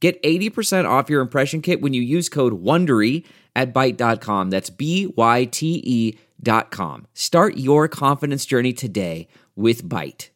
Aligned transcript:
Get 0.00 0.22
80% 0.22 0.88
off 0.88 1.10
your 1.10 1.20
impression 1.20 1.60
kit 1.60 1.80
when 1.80 1.92
you 1.92 2.02
use 2.02 2.28
code 2.28 2.62
WONDERY 2.62 3.24
at 3.56 3.74
Byte.com. 3.74 4.50
That's 4.50 4.70
B 4.70 5.12
Y 5.16 5.44
T 5.46 5.82
E 5.84 6.18
dot 6.40 6.70
com. 6.70 7.06
Start 7.14 7.56
your 7.56 7.88
confidence 7.88 8.46
journey 8.46 8.72
today 8.72 9.26
with 9.56 9.82
Byte. 9.82 10.30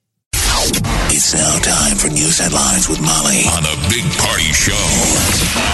It's 1.15 1.35
now 1.35 1.59
time 1.59 1.97
for 1.97 2.09
news 2.09 2.39
headlines 2.39 2.89
with 2.89 3.01
Molly 3.01 3.43
on 3.47 3.63
the 3.63 3.87
Big 3.91 4.05
Party 4.19 4.51
Show. 4.53 4.73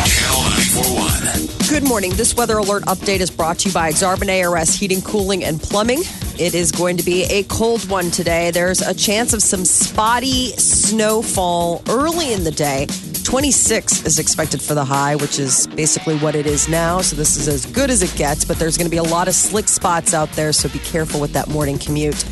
Channel 0.07 0.43
941. 0.51 1.69
Good 1.69 1.89
morning. 1.89 2.13
This 2.15 2.35
weather 2.35 2.59
alert 2.59 2.83
update 2.85 3.21
is 3.21 3.31
brought 3.31 3.59
to 3.61 3.69
you 3.69 3.75
by 3.75 3.91
Exarban 3.91 4.29
ARS 4.29 4.75
Heating, 4.75 5.01
Cooling, 5.01 5.45
and 5.45 5.61
Plumbing. 5.61 6.01
It 6.39 6.55
is 6.55 6.73
going 6.73 6.97
to 6.97 7.03
be 7.05 7.25
a 7.25 7.45
cold 7.45 7.89
one 7.89 8.11
today. 8.11 8.51
There's 8.51 8.81
a 8.81 8.95
chance 8.95 9.33
of 9.33 9.43
some 9.43 9.65
spotty 9.65 10.53
snowfall 10.53 11.83
early 11.89 12.33
in 12.33 12.45
the 12.45 12.51
day. 12.51 12.87
26 13.29 14.07
is 14.07 14.19
expected 14.19 14.63
for 14.63 14.73
the 14.73 14.87
high, 14.87 15.15
which 15.15 15.39
is 15.39 15.67
basically 15.67 16.17
what 16.17 16.35
it 16.35 16.47
is 16.47 16.67
now. 16.67 17.03
So 17.03 17.15
this 17.15 17.37
is 17.37 17.47
as 17.47 17.67
good 17.67 17.91
as 17.91 18.03
it 18.03 18.17
gets, 18.17 18.43
but 18.43 18.59
there's 18.59 18.79
going 18.79 18.87
to 18.87 18.91
be 18.91 18.97
a 18.97 19.03
lot 19.03 19.29
of 19.29 19.35
slick 19.35 19.69
spots 19.69 20.15
out 20.15 20.33
there. 20.33 20.51
So 20.51 20.67
be 20.71 20.79
careful 20.79 21.21
with 21.21 21.35
that 21.35 21.47
morning 21.47 21.79
commute. 21.79 22.25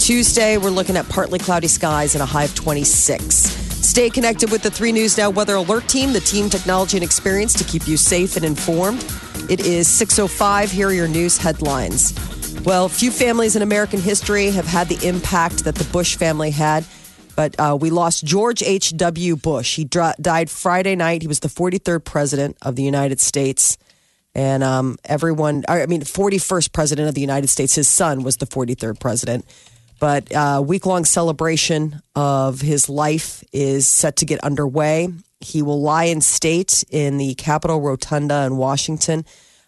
Tuesday, 0.00 0.58
we're 0.58 0.70
looking 0.70 0.96
at 0.96 1.08
partly 1.08 1.38
cloudy 1.38 1.68
skies 1.68 2.16
and 2.16 2.22
a 2.22 2.26
high 2.26 2.42
of 2.42 2.54
26. 2.56 3.32
Stay 3.32 4.10
connected 4.10 4.50
with 4.50 4.60
the 4.62 4.72
3 4.72 4.90
News 4.90 5.16
Now 5.16 5.30
Weather 5.30 5.54
Alert 5.54 5.86
Team, 5.86 6.12
the 6.12 6.18
team, 6.18 6.50
technology, 6.50 6.96
and 6.96 7.04
experience 7.04 7.54
to 7.54 7.62
keep 7.62 7.86
you 7.86 7.96
safe 7.96 8.34
and 8.34 8.44
informed. 8.44 9.04
It 9.48 9.60
is 9.60 9.86
6.05. 9.86 10.72
Here 10.72 10.88
are 10.88 10.92
your 10.92 11.06
news 11.06 11.38
headlines. 11.38 12.12
Well, 12.64 12.88
few 12.88 13.12
families 13.12 13.54
in 13.54 13.62
American 13.62 14.00
history 14.00 14.50
have 14.50 14.66
had 14.66 14.88
the 14.88 15.06
impact 15.06 15.62
that 15.62 15.76
the 15.76 15.84
Bush 15.92 16.16
family 16.16 16.50
had. 16.50 16.84
But 17.36 17.58
uh, 17.58 17.76
we 17.80 17.90
lost 17.90 18.24
George 18.24 18.62
H.W. 18.62 19.36
Bush. 19.36 19.76
He 19.76 19.84
died 19.84 20.50
Friday 20.50 20.96
night. 20.96 21.22
He 21.22 21.28
was 21.28 21.40
the 21.40 21.48
43rd 21.48 22.04
president 22.04 22.56
of 22.62 22.76
the 22.76 22.82
United 22.82 23.20
States. 23.20 23.78
And 24.34 24.62
um, 24.62 24.96
everyone, 25.04 25.64
I 25.68 25.86
mean, 25.86 26.02
41st 26.02 26.72
president 26.72 27.08
of 27.08 27.14
the 27.14 27.20
United 27.20 27.48
States. 27.48 27.74
His 27.74 27.88
son 27.88 28.22
was 28.22 28.36
the 28.36 28.46
43rd 28.46 29.00
president. 29.00 29.44
But 29.98 30.32
uh, 30.34 30.62
week 30.64 30.86
long 30.86 31.04
celebration 31.04 32.00
of 32.14 32.60
his 32.60 32.88
life 32.88 33.44
is 33.52 33.86
set 33.86 34.16
to 34.16 34.24
get 34.24 34.42
underway. 34.42 35.08
He 35.40 35.62
will 35.62 35.80
lie 35.80 36.04
in 36.04 36.20
state 36.20 36.84
in 36.90 37.18
the 37.18 37.34
Capitol 37.34 37.80
Rotunda 37.80 38.44
in 38.46 38.56
Washington. 38.56 39.24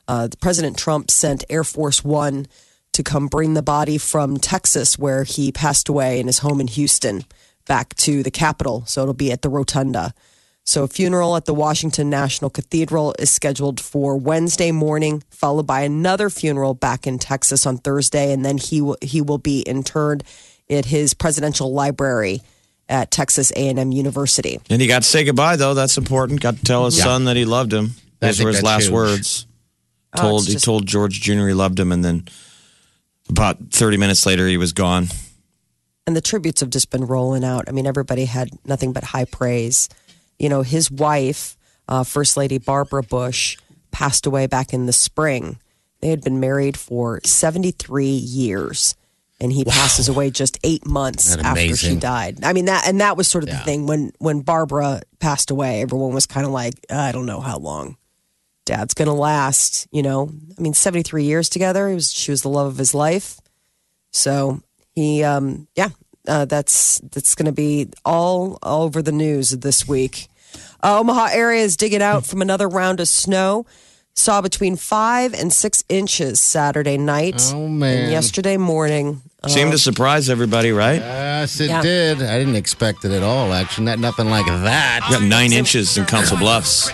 Uh, 0.09 0.29
President 0.41 0.79
Trump 0.79 1.11
sent 1.11 1.45
Air 1.51 1.65
Force 1.65 2.03
One 2.03 2.47
to 2.93 3.03
come 3.03 3.27
bring 3.27 3.55
the 3.55 3.63
body 3.63 3.99
from 3.99 4.37
Texas, 4.37 4.99
where 4.99 5.25
he 5.25 5.51
passed 5.53 5.89
away 5.89 6.21
in 6.21 6.27
his 6.27 6.39
home 6.39 6.61
in 6.61 6.67
Houston, 6.67 7.25
back 7.67 7.95
to 7.97 8.23
the 8.23 8.31
Capitol. 8.31 8.85
So 8.87 9.03
it'll 9.03 9.15
be 9.15 9.33
at 9.33 9.43
the 9.43 9.49
Rotunda. 9.49 10.15
So 10.65 10.85
a 10.85 10.89
funeral 10.89 11.35
at 11.37 11.45
the 11.45 11.55
Washington 11.55 12.09
National 12.09 12.49
Cathedral 12.49 13.15
is 13.19 13.31
scheduled 13.31 13.81
for 13.81 14.17
Wednesday 14.17 14.71
morning, 14.71 15.25
followed 15.31 15.67
by 15.67 15.81
another 15.81 16.31
funeral 16.31 16.75
back 16.75 17.05
in 17.07 17.19
Texas 17.19 17.67
on 17.67 17.79
Thursday, 17.79 18.33
and 18.33 18.45
then 18.45 18.59
he 18.59 18.81
will 18.81 18.97
he 19.03 19.21
will 19.21 19.39
be 19.39 19.63
interred 19.63 20.23
at 20.71 20.85
his 20.85 21.15
presidential 21.15 21.73
library 21.73 22.43
at 22.89 23.11
Texas 23.11 23.51
A&M 23.57 23.91
University. 23.91 24.61
And 24.71 24.81
he 24.81 24.87
got 24.87 25.03
to 25.03 25.09
say 25.09 25.25
goodbye, 25.25 25.57
though. 25.57 25.75
That's 25.75 25.99
important. 25.99 26.41
Got 26.41 26.59
to 26.59 26.63
tell 26.65 26.85
his 26.85 26.97
Yeah. 26.99 27.05
son 27.05 27.25
that 27.25 27.37
he 27.37 27.45
loved 27.45 27.73
him. 27.73 27.95
Those 28.21 28.41
were 28.41 28.51
his 28.51 28.63
last 28.63 28.85
huge. 28.85 28.93
words. 28.93 29.47
Oh, 30.15 30.21
Told 30.21 30.47
he 30.47 30.55
told 30.57 30.87
George 30.87 31.21
Jr. 31.23 31.49
he 31.49 31.55
loved 31.55 31.81
him, 31.81 31.91
and 31.91 32.05
then 32.05 32.29
about 33.29 33.57
thirty 33.71 33.97
minutes 33.97 34.27
later 34.27 34.47
he 34.47 34.59
was 34.59 34.73
gone. 34.73 35.09
And 36.07 36.17
the 36.17 36.21
tributes 36.21 36.61
have 36.61 36.71
just 36.71 36.91
been 36.91 37.05
rolling 37.07 37.45
out. 37.45 37.65
I 37.69 37.73
mean, 37.73 37.87
everybody 37.87 38.25
had 38.25 38.51
nothing 38.65 38.93
but 38.93 39.05
high 39.05 39.25
praise. 39.25 39.89
You 40.39 40.49
know, 40.49 40.63
his 40.63 40.91
wife, 40.91 41.57
uh, 41.89 42.05
First 42.05 42.37
Lady 42.37 42.59
Barbara 42.59 43.03
Bush, 43.03 43.57
passed 43.91 44.27
away 44.27 44.47
back 44.47 44.73
in 44.73 44.87
the 44.87 44.93
spring. 44.93 45.59
They 46.01 46.09
had 46.09 46.23
been 46.23 46.41
married 46.41 46.77
for 46.77 47.21
73 47.25 48.07
years. 48.07 48.95
And 49.41 49.53
he 49.53 49.65
passes 49.65 50.09
away 50.09 50.31
just 50.31 50.57
eight 50.63 50.87
months 50.87 51.37
after 51.37 51.77
she 51.77 51.97
died. 51.97 52.45
I 52.45 52.53
mean 52.53 52.67
that, 52.67 52.87
and 52.87 53.01
that 53.01 53.17
was 53.17 53.27
sort 53.27 53.43
of 53.43 53.51
Yeah. 53.51 53.59
the 53.59 53.65
thing 53.65 53.87
when 53.87 54.13
when 54.19 54.41
Barbara 54.41 55.03
passed 55.19 55.51
away. 55.51 55.83
Everyone 55.83 56.15
was 56.15 56.27
kind 56.27 56.47
of 56.47 56.53
like, 56.53 56.75
I 56.89 57.11
don't 57.11 57.27
know 57.27 57.41
how 57.41 57.59
long 57.59 57.97
Dad's 58.67 58.95
gonna 58.95 59.15
last. 59.17 59.89
You 59.91 60.03
know, 60.05 60.31
I 60.57 60.61
mean, 60.63 60.75
seventy 60.75 61.03
three 61.03 61.25
years 61.25 61.49
together. 61.49 61.89
He 61.89 61.95
was 61.97 62.13
she 62.13 62.31
was 62.31 62.43
the 62.43 62.51
love 62.51 62.69
of 62.69 62.79
his 62.79 62.95
life. 62.95 63.41
So 64.13 64.61
he, 64.95 65.23
um, 65.25 65.69
yeah, 65.75 65.91
uh, 66.27 66.45
that's 66.45 67.01
that's 67.13 67.35
going 67.35 67.47
to 67.47 67.53
be 67.53 67.89
all, 68.05 68.59
over 68.63 69.03
the 69.03 69.13
news 69.13 69.51
this 69.51 69.89
week. 69.89 70.29
Uh, 70.83 71.01
Omaha 71.01 71.29
area 71.33 71.63
is 71.63 71.77
digging 71.77 72.03
out 72.03 72.27
from 72.27 72.43
another 72.43 72.69
round 72.69 73.01
of 73.01 73.09
snow. 73.09 73.67
Saw 74.15 74.43
between 74.43 74.77
five 74.77 75.33
and 75.33 75.51
six 75.53 75.83
inches 75.89 76.39
Saturday 76.39 76.99
night. 76.99 77.41
Oh, 77.55 77.67
man. 77.67 78.05
And 78.05 78.13
yesterday 78.13 78.59
morning. 78.59 79.23
Seemed 79.49 79.71
to 79.73 79.77
uh, 79.77 79.79
surprise 79.79 80.29
everybody, 80.29 80.71
right? 80.71 81.01
Yes, 81.01 81.59
it 81.61 81.71
Yeah. 81.71 81.81
did. 81.83 82.23
I 82.23 82.39
didn't 82.39 82.55
expect 82.57 83.05
it 83.07 83.11
at 83.11 83.23
all. 83.23 83.53
Actually, 83.55 83.87
not 83.87 83.99
nothing 83.99 84.29
like 84.29 84.45
that. 84.47 85.01
Got 85.11 85.23
nine 85.23 85.53
inches 85.53 85.97
in 85.97 86.05
Council 86.05 86.37
Bluffs. 86.37 86.91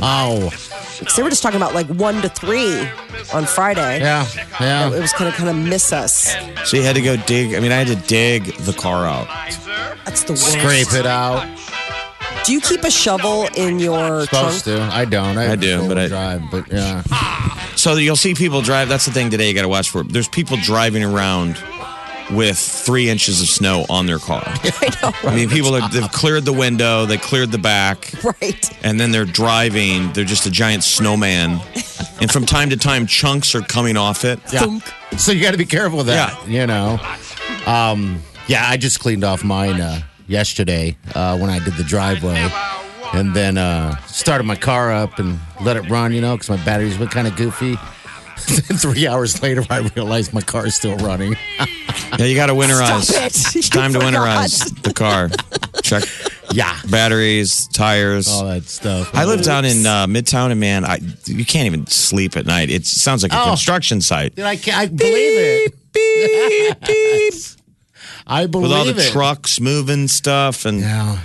Wow. 0.00 0.50
Because 0.98 1.16
they 1.16 1.22
were 1.22 1.30
just 1.30 1.42
talking 1.42 1.56
about 1.56 1.74
like 1.74 1.86
one 1.86 2.20
to 2.22 2.28
three 2.28 2.86
on 3.32 3.46
Friday. 3.46 4.00
Yeah, 4.00 4.26
yeah. 4.60 4.92
It 4.92 5.00
was 5.00 5.12
going 5.14 5.30
to 5.30 5.36
kind 5.36 5.48
of 5.48 5.56
miss 5.56 5.92
us. 5.92 6.34
So 6.64 6.76
you 6.76 6.82
had 6.82 6.96
to 6.96 7.02
go 7.02 7.16
dig. 7.16 7.54
I 7.54 7.60
mean, 7.60 7.72
I 7.72 7.76
had 7.76 7.86
to 7.88 7.96
dig 8.08 8.54
the 8.58 8.72
car 8.72 9.06
out. 9.06 9.26
That's 10.04 10.24
the 10.24 10.32
worst. 10.32 10.52
Scrape 10.52 10.92
it 10.92 11.06
out. 11.06 11.46
Do 12.44 12.52
you 12.52 12.60
keep 12.60 12.82
a 12.82 12.90
shovel 12.90 13.46
in 13.56 13.78
your 13.78 14.22
Supposed 14.24 14.64
trunk? 14.64 14.90
to. 14.90 14.96
I 14.96 15.04
don't. 15.04 15.38
I, 15.38 15.52
I 15.52 15.56
do, 15.56 15.86
but 15.86 15.96
I- 15.98 16.08
drive. 16.08 16.42
But 16.50 16.72
yeah. 16.72 17.02
So 17.76 17.94
you'll 17.96 18.16
see 18.16 18.34
people 18.34 18.62
drive. 18.62 18.88
That's 18.88 19.06
the 19.06 19.12
thing 19.12 19.30
today 19.30 19.48
you 19.48 19.54
got 19.54 19.62
to 19.62 19.68
watch 19.68 19.90
for. 19.90 20.02
There's 20.02 20.28
people 20.28 20.56
driving 20.62 21.04
around 21.04 21.56
with 22.30 22.56
three 22.58 23.08
inches 23.10 23.40
of 23.42 23.48
snow 23.48 23.84
on 23.90 24.06
their 24.06 24.18
car. 24.18 24.42
I 24.46 24.98
know. 25.02 25.28
I 25.30 25.34
mean, 25.36 25.48
people 25.50 25.74
are, 25.74 25.88
they've 25.88 26.10
cleared 26.12 26.44
the 26.44 26.52
window, 26.52 27.04
they 27.06 27.16
cleared 27.18 27.50
the 27.52 27.58
back, 27.58 28.12
Right. 28.24 28.70
and 28.84 28.98
then 28.98 29.10
they're 29.10 29.24
driving. 29.24 30.12
They're 30.12 30.24
just 30.24 30.46
a 30.46 30.50
giant 30.50 30.82
snowman. 30.84 31.60
And 32.20 32.30
from 32.30 32.46
time 32.46 32.70
to 32.70 32.76
time, 32.76 33.06
chunks 33.06 33.54
are 33.54 33.60
coming 33.60 33.96
off 33.96 34.24
it. 34.24 34.38
Yeah. 34.52 34.78
So 35.16 35.32
you 35.32 35.42
got 35.42 35.50
to 35.52 35.58
be 35.58 35.66
careful 35.66 35.98
with 35.98 36.06
that. 36.06 36.46
Yeah, 36.48 36.60
you 36.60 36.66
know. 36.66 36.98
Um, 37.66 38.22
yeah, 38.46 38.64
I 38.68 38.76
just 38.76 39.00
cleaned 39.00 39.24
off 39.24 39.44
mine 39.44 39.80
uh, 39.80 40.00
yesterday 40.32 40.96
uh, 41.14 41.36
when 41.38 41.50
I 41.50 41.58
did 41.62 41.74
the 41.74 41.84
driveway, 41.84 42.48
and 43.12 43.34
then 43.34 43.58
uh, 43.58 43.96
started 44.06 44.44
my 44.44 44.56
car 44.56 44.90
up 44.92 45.18
and 45.18 45.38
let 45.60 45.76
it 45.76 45.88
run. 45.90 46.12
You 46.12 46.20
know, 46.22 46.34
because 46.36 46.50
my 46.50 46.64
batteries 46.64 46.98
were 46.98 47.06
kind 47.06 47.28
of 47.28 47.36
goofy. 47.36 47.76
Three 48.42 49.06
hours 49.06 49.40
later, 49.42 49.62
I 49.70 49.88
realized 49.94 50.32
my 50.34 50.40
car 50.40 50.66
is 50.66 50.74
still 50.74 50.96
running. 50.96 51.36
Yeah, 52.18 52.26
you 52.26 52.34
got 52.36 52.46
to 52.46 52.52
winterize. 52.54 53.10
It. 53.10 53.56
It's 53.56 53.68
time 53.70 53.92
to 53.94 53.98
winterize 53.98 54.82
the 54.82 54.92
car. 54.92 55.30
Check 55.82 56.04
Yeah, 56.52 56.78
batteries, 56.90 57.68
tires. 57.68 58.28
all 58.28 58.44
that 58.44 58.64
stuff. 58.64 59.14
I 59.14 59.24
live 59.24 59.42
down 59.42 59.64
in 59.64 59.86
uh, 59.86 60.06
Midtown, 60.06 60.50
and 60.50 60.60
man, 60.60 60.84
I 60.84 60.98
you 61.24 61.44
can't 61.46 61.66
even 61.66 61.86
sleep 61.86 62.36
at 62.36 62.44
night. 62.44 62.68
It 62.70 62.84
sounds 62.86 63.22
like 63.22 63.32
a 63.32 63.40
Oh. 63.40 63.44
construction 63.48 64.00
site 64.02 64.34
Dude, 64.34 64.44
I 64.44 64.56
can't. 64.56 64.76
I 64.76 64.86
believe 64.88 65.72
it. 65.94 67.56
I 68.26 68.46
believe 68.46 68.70
with 68.70 68.72
all 68.78 68.84
the 68.84 68.96
it. 69.00 69.10
trucks 69.12 69.60
moving 69.60 70.08
stuff, 70.08 70.64
and 70.64 70.80
Yeah. 70.80 71.18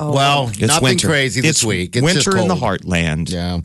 Oh, 0.00 0.12
well, 0.12 0.48
it's 0.48 0.60
nothing 0.60 0.82
winter. 0.82 1.06
crazy 1.08 1.40
this 1.40 1.58
it's 1.58 1.64
week. 1.64 1.94
It's 1.94 2.04
just 2.14 2.26
winter 2.26 2.42
in 2.42 2.48
the 2.48 2.56
heartland. 2.56 3.30
Yeah. 3.30 3.60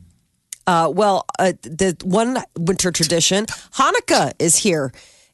Uh, 0.67 0.87
well, 0.93 1.25
uh, 1.39 1.53
the 1.63 1.97
one 2.03 2.37
winter 2.57 2.91
tradition, 2.91 3.47
Hanukkah, 3.47 4.33
is 4.37 4.57
here. 4.57 4.91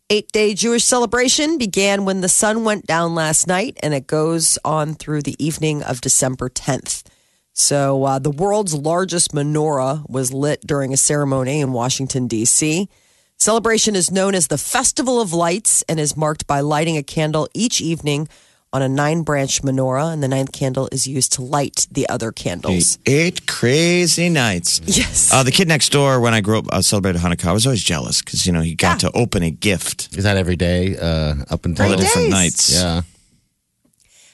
Eight 0.10 0.32
day 0.32 0.54
Jewish 0.54 0.86
celebration 0.86 1.58
began 1.58 2.06
when 2.06 2.22
the 2.22 2.30
sun 2.30 2.64
went 2.64 2.86
down 2.86 3.14
last 3.16 3.46
night, 3.48 3.76
and 3.84 3.94
it 3.94 4.08
goes 4.08 4.58
on 4.64 4.94
through 4.94 5.24
the 5.24 5.36
evening 5.44 5.84
of 5.84 6.00
December 6.00 6.48
10th. 6.48 7.04
So, 7.52 8.04
uh, 8.06 8.20
the 8.20 8.32
world's 8.32 8.74
largest 8.74 9.34
menorah 9.34 10.10
was 10.10 10.32
lit 10.32 10.62
during 10.66 10.94
a 10.94 10.98
ceremony 10.98 11.60
in 11.60 11.74
Washington, 11.74 12.28
D.C. 12.28 12.88
Celebration 13.46 13.96
is 13.96 14.10
known 14.10 14.34
as 14.34 14.48
the 14.48 14.58
Festival 14.58 15.22
of 15.22 15.32
Lights 15.32 15.84
and 15.88 16.00
is 16.00 16.18
marked 16.18 16.48
by 16.48 16.62
lighting 16.62 16.98
a 16.98 17.04
candle 17.04 17.48
each 17.54 17.80
evening 17.80 18.28
on 18.74 18.82
a 18.82 18.90
nine 18.90 19.22
branch 19.22 19.62
menorah, 19.62 20.12
and 20.12 20.24
the 20.24 20.28
ninth 20.28 20.52
candle 20.52 20.90
is 20.92 21.06
used 21.06 21.34
to 21.34 21.44
light 21.44 21.86
the 21.92 22.10
other 22.10 22.32
candles. 22.32 22.98
Eight 23.06 23.46
crazy 23.46 24.30
nights. 24.30 24.82
Yes. 24.88 25.32
Uh, 25.32 25.44
the 25.44 25.52
kid 25.52 25.68
next 25.68 25.92
door, 25.92 26.20
when 26.22 26.34
I 26.34 26.42
grew 26.42 26.58
up, 26.58 26.66
I 26.72 26.82
celebrated 26.82 27.22
Hanukkah. 27.22 27.46
I 27.46 27.52
was 27.52 27.68
always 27.68 27.84
jealous 27.84 28.24
because 28.24 28.48
you 28.48 28.52
know 28.52 28.62
he 28.62 28.74
got 28.74 29.04
Yeah. 29.04 29.10
to 29.12 29.16
open 29.16 29.44
a 29.44 29.52
gift 29.52 30.18
Is 30.18 30.24
that 30.24 30.38
every 30.38 30.56
day 30.56 30.98
uh, 30.98 31.36
up 31.48 31.66
until 31.66 31.86
all 31.86 31.92
the 31.92 31.98
Three 31.98 32.06
different 32.06 32.30
nights. 32.32 32.74
Yeah. 32.74 33.04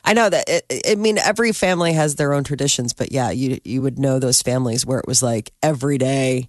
I 0.05 0.13
know 0.13 0.29
that. 0.29 0.45
It, 0.47 0.87
I 0.89 0.95
mean, 0.95 1.17
every 1.17 1.51
family 1.51 1.91
has 1.91 2.15
their 2.15 2.31
own 2.31 2.45
traditions, 2.45 2.93
but 2.93 3.11
yeah, 3.11 3.29
you 3.29 3.59
you 3.65 3.81
would 3.81 3.99
know 3.99 4.19
those 4.19 4.41
families 4.41 4.85
where 4.85 4.99
it 4.99 5.05
was 5.05 5.21
like 5.21 5.51
every 5.61 5.97
day. 5.97 6.47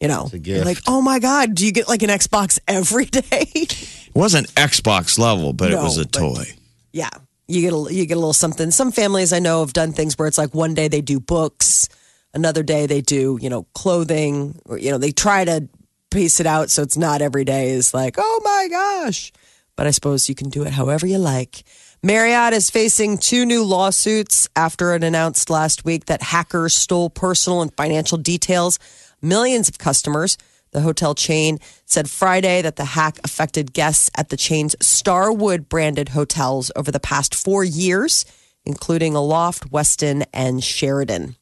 You 0.00 0.08
know, 0.08 0.28
like, 0.66 0.78
oh 0.86 1.00
my 1.00 1.18
god, 1.20 1.54
do 1.54 1.64
you 1.64 1.72
get 1.72 1.88
like 1.88 2.02
an 2.02 2.10
Xbox 2.10 2.58
every 2.68 3.04
day? 3.06 3.48
It 3.54 4.14
wasn't 4.14 4.54
Xbox 4.54 5.18
level, 5.18 5.52
but 5.54 5.70
it 5.70 5.76
was 5.76 5.96
a 5.96 6.04
toy. 6.04 6.44
yeah, 6.92 7.08
you 7.48 7.62
get 7.62 7.72
a 7.72 7.94
you 7.94 8.04
get 8.06 8.14
a 8.14 8.20
little 8.20 8.34
something. 8.34 8.70
Some 8.70 8.92
families 8.92 9.32
I 9.32 9.38
know 9.38 9.60
have 9.60 9.72
done 9.72 9.92
things 9.92 10.18
where 10.18 10.28
it's 10.28 10.36
like 10.38 10.54
one 10.54 10.74
day 10.74 10.88
they 10.88 11.00
do 11.00 11.18
books, 11.18 11.88
another 12.34 12.62
day 12.62 12.84
they 12.86 13.00
do 13.00 13.38
you 13.40 13.48
know 13.48 13.62
clothing, 13.74 14.60
or 14.66 14.76
you 14.76 14.90
know 14.90 14.98
they 14.98 15.12
try 15.12 15.44
to 15.46 15.66
piece 16.10 16.40
it 16.40 16.46
out 16.46 16.70
so 16.70 16.82
it's 16.82 16.96
not 16.96 17.22
every 17.22 17.44
day 17.44 17.70
is 17.70 17.94
like, 17.94 18.16
oh 18.18 18.40
my 18.44 18.68
gosh. 18.70 19.32
But 19.76 19.86
I 19.86 19.90
suppose 19.90 20.28
you 20.28 20.34
can 20.34 20.48
do 20.50 20.62
it 20.64 20.72
however 20.72 21.06
you 21.06 21.18
like. 21.18 21.64
Marriott 22.02 22.52
is 22.52 22.70
facing 22.70 23.18
two 23.18 23.44
new 23.44 23.64
lawsuits 23.64 24.48
after 24.54 24.94
it 24.94 25.02
announced 25.02 25.50
last 25.50 25.84
week 25.84 26.06
that 26.06 26.22
hackers 26.22 26.74
stole 26.74 27.10
personal 27.10 27.62
and 27.62 27.74
financial 27.76 28.16
details 28.18 28.78
millions 29.22 29.68
of 29.68 29.78
customers. 29.78 30.36
The 30.72 30.80
hotel 30.82 31.14
chain 31.14 31.58
said 31.84 32.10
Friday 32.10 32.60
that 32.62 32.76
the 32.76 32.84
hack 32.84 33.18
affected 33.24 33.72
guests 33.72 34.10
at 34.16 34.28
the 34.28 34.36
chain's 34.36 34.76
Starwood 34.80 35.68
branded 35.68 36.10
hotels 36.10 36.70
over 36.76 36.90
the 36.90 37.00
past 37.00 37.34
four 37.34 37.64
years, 37.64 38.24
including 38.64 39.14
Aloft, 39.14 39.70
Westin, 39.70 40.26
and 40.32 40.62
Sheraton. 40.62 41.36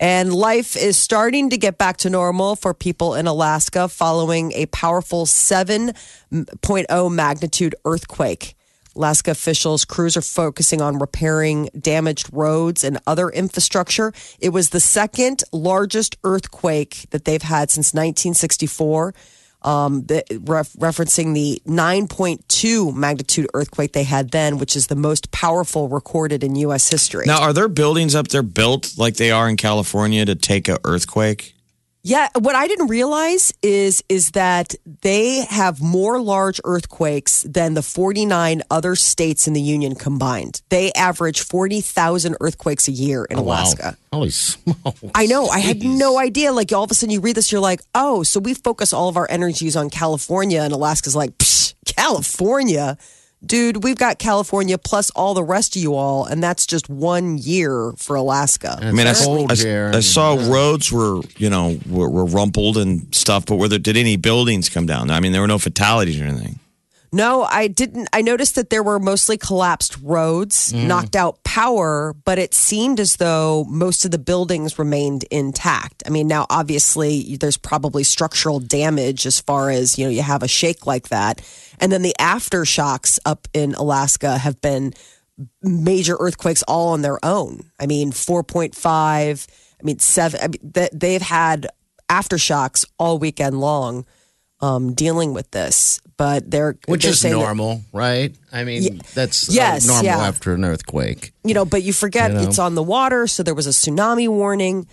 And 0.00 0.32
life 0.32 0.76
is 0.76 0.96
starting 0.96 1.50
to 1.50 1.56
get 1.56 1.76
back 1.78 1.96
to 1.98 2.10
normal 2.10 2.54
for 2.56 2.72
people 2.72 3.14
in 3.14 3.26
Alaska 3.26 3.88
following 3.88 4.52
a 4.52 4.66
powerful 4.66 5.26
7.0 5.26 7.12
magnitude 7.12 7.74
earthquake. 7.84 8.54
Alaska 8.98 9.30
officials, 9.30 9.84
crews 9.84 10.16
are 10.16 10.22
focusing 10.22 10.82
on 10.82 10.98
repairing 10.98 11.70
damaged 11.78 12.28
roads 12.32 12.82
and 12.82 12.98
other 13.06 13.30
infrastructure. 13.30 14.12
It 14.40 14.48
was 14.48 14.70
the 14.70 14.80
second 14.80 15.44
largest 15.52 16.18
earthquake 16.24 17.06
that 17.10 17.24
they've 17.24 17.40
had 17.40 17.70
since 17.70 17.94
1964. 17.94 19.14
Um, 19.62 20.06
ref, 20.40 20.72
referencing 20.74 21.34
the 21.34 21.60
9.2 21.66 22.94
magnitude 22.94 23.48
earthquake 23.54 23.92
they 23.92 24.04
had 24.04 24.30
then, 24.30 24.58
which 24.58 24.76
is 24.76 24.86
the 24.86 24.96
most 24.96 25.30
powerful 25.32 25.88
recorded 25.88 26.44
in 26.44 26.54
U.S. 26.56 26.88
history. 26.88 27.24
Now, 27.26 27.42
are 27.42 27.52
there 27.52 27.68
buildings 27.68 28.14
up 28.14 28.28
there 28.28 28.42
built 28.42 28.96
like 28.96 29.16
they 29.16 29.32
are 29.32 29.48
in 29.48 29.56
California 29.56 30.24
to 30.24 30.34
take 30.34 30.68
an 30.68 30.78
earthquake? 30.84 31.54
Yeah, 32.02 32.28
what 32.38 32.54
I 32.54 32.68
didn't 32.68 32.86
realize 32.86 33.52
is 33.60 34.02
is 34.08 34.30
that 34.30 34.74
they 35.02 35.44
have 35.46 35.82
more 35.82 36.20
large 36.20 36.60
earthquakes 36.64 37.42
than 37.42 37.74
the 37.74 37.82
49 37.82 38.62
other 38.70 38.94
states 38.94 39.48
in 39.48 39.52
the 39.52 39.60
union 39.60 39.94
combined. 39.94 40.62
They 40.68 40.92
average 40.92 41.40
40,000 41.40 42.36
earthquakes 42.40 42.88
a 42.88 42.92
year 42.92 43.24
in 43.24 43.38
oh, 43.38 43.42
Alaska. 43.42 43.96
Wow. 44.12 44.18
Holy 44.18 44.30
smokes. 44.30 45.02
I 45.14 45.26
know. 45.26 45.48
I 45.48 45.58
had 45.58 45.80
Jeez. 45.80 45.98
no 45.98 46.18
idea. 46.18 46.52
Like 46.52 46.72
all 46.72 46.84
of 46.84 46.90
a 46.90 46.94
sudden 46.94 47.12
you 47.12 47.20
read 47.20 47.36
this, 47.36 47.50
you're 47.50 47.60
like, 47.60 47.80
oh, 47.94 48.22
so 48.22 48.40
we 48.40 48.54
focus 48.54 48.92
all 48.92 49.08
of 49.08 49.16
our 49.16 49.26
energies 49.28 49.76
on 49.76 49.90
California, 49.90 50.62
and 50.62 50.72
Alaska's 50.72 51.16
like, 51.16 51.36
Psh, 51.38 51.74
California, 51.84 52.96
dude. 53.44 53.82
We've 53.84 53.96
got 53.96 54.18
California 54.18 54.78
plus 54.78 55.10
all 55.10 55.34
the 55.34 55.42
rest 55.44 55.76
of 55.76 55.82
you 55.82 55.94
all, 55.94 56.24
and 56.24 56.42
that's 56.42 56.66
just 56.66 56.88
one 56.88 57.38
year 57.38 57.92
for 57.96 58.16
Alaska. 58.16 58.78
I 58.80 58.92
mean, 58.92 59.06
I, 59.06 59.14
cold 59.14 59.52
I- 59.52 59.56
here. 59.56 59.90
I 59.94 60.00
saw 60.00 60.34
uh, 60.34 60.48
roads 60.48 60.90
were, 60.92 61.20
you 61.36 61.50
know, 61.50 61.78
were, 61.88 62.08
were 62.08 62.24
rumpled 62.26 62.76
and 62.76 63.14
stuff, 63.14 63.46
but 63.46 63.56
were 63.56 63.68
there, 63.68 63.78
did 63.78 63.96
any 63.96 64.16
buildings 64.16 64.68
come 64.68 64.86
down? 64.86 65.10
I 65.10 65.20
mean, 65.20 65.32
there 65.32 65.40
were 65.40 65.46
no 65.48 65.58
fatalities 65.58 66.20
or 66.20 66.24
anything. 66.24 66.58
No, 67.10 67.44
I 67.44 67.68
didn't. 67.68 68.08
I 68.12 68.20
noticed 68.22 68.54
that 68.56 68.70
there 68.70 68.82
were 68.82 68.98
mostly 68.98 69.38
collapsed 69.38 69.96
roads, 70.02 70.72
knocked 70.74 71.16
out 71.16 71.42
power, 71.42 72.14
but 72.24 72.38
it 72.38 72.52
seemed 72.54 73.00
as 73.00 73.16
though 73.16 73.64
most 73.68 74.04
of 74.04 74.10
the 74.10 74.18
buildings 74.18 74.78
remained 74.78 75.24
intact. 75.30 76.02
I 76.06 76.10
mean, 76.10 76.28
now 76.28 76.46
obviously 76.50 77.36
there's 77.36 77.56
probably 77.56 78.04
structural 78.04 78.60
damage 78.60 79.24
as 79.24 79.40
far 79.40 79.70
as, 79.70 79.98
you 79.98 80.04
know, 80.04 80.10
you 80.10 80.22
have 80.22 80.42
a 80.42 80.48
shake 80.48 80.86
like 80.86 81.08
that. 81.08 81.40
And 81.80 81.90
then 81.90 82.02
the 82.02 82.14
aftershocks 82.18 83.18
up 83.24 83.48
in 83.54 83.74
Alaska 83.74 84.36
have 84.36 84.60
been 84.60 84.92
major 85.62 86.16
earthquakes 86.18 86.62
all 86.64 86.88
on 86.88 87.02
their 87.02 87.24
own. 87.24 87.70
I 87.78 87.86
mean, 87.86 88.12
4.5, 88.12 89.46
I 89.80 89.82
mean, 89.82 89.98
7, 89.98 90.40
I 90.40 90.48
mean, 90.48 90.88
they've 90.92 91.22
had 91.22 91.68
aftershocks 92.08 92.84
all 92.98 93.18
weekend 93.18 93.60
long 93.60 94.04
um, 94.60 94.94
dealing 94.94 95.32
with 95.32 95.50
this, 95.52 96.00
but 96.18 96.50
they're 96.50 96.76
Which 96.86 97.04
they're 97.04 97.12
is 97.12 97.20
saying 97.20 97.34
that- 97.34 97.40
normal, 97.40 97.80
right? 97.94 98.34
I 98.52 98.64
mean, 98.64 99.00
that's 99.14 99.48
uh, 99.48 99.52
Yes, 99.54 99.86
normal 99.86 100.04
yeah. 100.04 100.18
after 100.18 100.52
an 100.52 100.64
earthquake. 100.66 101.32
you 101.44 101.54
know, 101.54 101.64
but 101.64 101.82
you 101.82 101.94
forget 101.94 102.32
You 102.32 102.36
know? 102.38 102.42
it's 102.44 102.58
on 102.58 102.74
the 102.74 102.82
water, 102.82 103.26
so 103.26 103.42
there 103.42 103.54
was 103.54 103.66
a 103.66 103.70
tsunami 103.70 104.28
warning. 104.28 104.86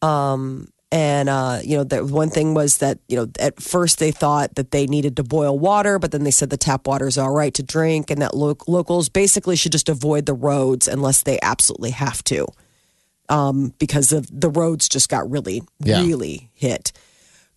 Um, 0.00 0.68
and 0.90 1.28
uh, 1.28 1.58
you 1.62 1.76
know, 1.76 1.84
the 1.84 2.02
one 2.06 2.30
thing 2.30 2.54
was 2.54 2.78
that 2.78 2.98
you 3.08 3.16
know 3.18 3.28
at 3.38 3.60
first 3.60 3.98
they 3.98 4.10
thought 4.10 4.54
that 4.54 4.70
they 4.70 4.86
needed 4.86 5.16
to 5.16 5.22
boil 5.22 5.58
water, 5.58 5.98
but 5.98 6.12
then 6.12 6.24
they 6.24 6.30
said 6.30 6.48
the 6.48 6.56
tap 6.56 6.86
water 6.86 7.06
is 7.06 7.18
all 7.18 7.30
right 7.34 7.52
to 7.54 7.62
drink, 7.62 8.10
and 8.10 8.22
that 8.22 8.34
lo- 8.34 8.56
locals 8.66 9.10
basically 9.10 9.54
should 9.56 9.72
just 9.72 9.90
avoid 9.90 10.24
the 10.24 10.32
roads 10.32 10.88
unless 10.88 11.24
they 11.24 11.38
absolutely 11.42 11.90
have 11.90 12.24
to, 12.24 12.46
um, 13.28 13.74
because 13.78 14.12
of 14.12 14.28
the 14.32 14.48
roads 14.48 14.88
just 14.88 15.10
got 15.10 15.28
really, 15.30 15.60
Yeah. 15.80 16.00
really 16.00 16.48
hit. 16.54 16.92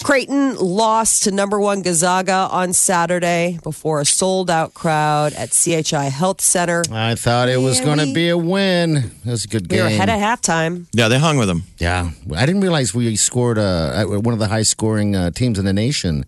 Creighton 0.04 0.56
lost 0.58 1.24
to 1.24 1.32
number 1.32 1.60
one 1.60 1.84
Gonzaga 1.84 2.48
on 2.52 2.74
Saturday 2.74 3.60
before 3.64 4.02
a 4.02 4.06
sold 4.06 4.50
out 4.50 4.74
crowd 4.74 5.34
at 5.34 5.52
CHI 5.52 6.06
Health 6.06 6.42
Center. 6.42 6.84
I 6.92 7.16
thought 7.16 7.50
it 7.50 7.58
was 7.58 7.80
going 7.80 8.00
to 8.00 8.12
be 8.14 8.30
a 8.30 8.38
win. 8.38 8.98
It 8.98 9.26
was 9.26 9.46
a 9.46 9.48
good 9.48 9.70
game. 9.70 9.78
We 9.78 9.84
were 9.84 9.88
ahead 9.90 10.10
at 10.10 10.20
halftime. 10.20 10.88
Yeah, 10.94 11.08
they 11.08 11.20
hung 11.20 11.38
with 11.38 11.48
them. 11.48 11.64
yeah, 11.78 12.12
I 12.36 12.46
didn't 12.46 12.62
realize 12.62 12.94
we 12.94 13.16
scored 13.16 13.58
uh, 13.60 14.04
one 14.06 14.34
of 14.34 14.40
the 14.40 14.48
high 14.48 14.64
scoring 14.64 15.16
uh, 15.16 15.32
teams 15.32 15.60
in 15.60 15.66
the 15.66 15.74
nation. 15.74 16.26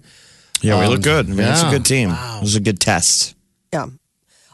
Yeah, 0.62 0.80
we 0.80 0.86
Um, 0.86 0.92
look 0.92 1.02
good. 1.02 1.26
I 1.26 1.30
mean, 1.34 1.40
it's 1.48 1.64
a 1.64 1.70
good 1.72 1.86
team. 1.86 2.10
It 2.12 2.42
was 2.42 2.56
a 2.56 2.60
good 2.62 2.80
test. 2.80 3.36
Yeah. 3.74 3.88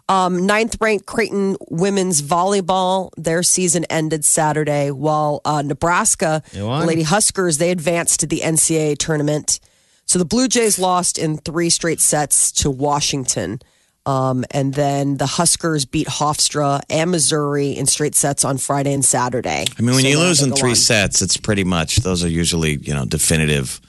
Um, 0.10 0.46
ninth 0.48 0.76
ranked 0.82 1.06
Creighton 1.06 1.56
women's 1.70 2.22
volleyball, 2.22 3.12
their 3.16 3.44
season 3.44 3.86
ended 3.86 4.26
Saturday, 4.26 4.90
while 4.92 5.40
uh, 5.46 5.62
Nebraska, 5.62 6.42
They 6.52 6.60
the 6.60 6.66
won. 6.68 6.88
Lady 6.88 7.04
Huskers, 7.04 7.60
they 7.60 7.70
advanced 7.72 8.20
to 8.22 8.26
the 8.28 8.40
NCAA 8.42 8.98
tournament. 8.98 9.60
So 10.06 10.18
the 10.18 10.26
Blue 10.26 10.48
Jays 10.48 10.80
lost 10.80 11.20
in 11.20 11.38
three 11.38 11.70
straight 11.70 12.00
sets 12.00 12.52
to 12.54 12.72
Washington. 12.72 13.60
Um, 14.08 14.44
and 14.50 14.74
then 14.74 15.18
the 15.18 15.28
Huskers 15.28 15.86
beat 15.86 16.08
Hofstra 16.08 16.82
and 16.90 17.12
Missouri 17.12 17.78
in 17.78 17.86
straight 17.86 18.16
sets 18.16 18.44
on 18.44 18.58
Friday 18.58 18.94
and 18.94 19.06
Saturday. 19.06 19.66
I 19.78 19.82
mean, 19.84 19.94
when 19.94 20.04
So 20.04 20.08
you 20.10 20.18
lose 20.18 20.42
in 20.42 20.54
three 20.56 20.72
on. 20.72 20.76
sets, 20.76 21.22
it's 21.22 21.38
pretty 21.38 21.64
much 21.64 21.98
those 21.98 22.24
are 22.24 22.30
usually 22.30 22.78
you 22.78 22.96
know 22.96 23.06
definitive 23.06 23.80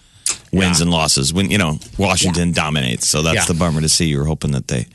wins 0.52 0.82
and 0.82 0.90
losses. 0.90 1.32
When 1.32 1.50
you 1.50 1.56
know 1.56 1.78
Washington 1.96 2.52
dominates, 2.52 3.08
so 3.08 3.22
that's 3.22 3.36
Yeah. 3.36 3.44
the 3.46 3.54
bummer 3.54 3.80
to 3.80 3.88
see. 3.88 4.06
You 4.06 4.18
were 4.18 4.26
hoping 4.26 4.50
that 4.50 4.68
they 4.68 4.88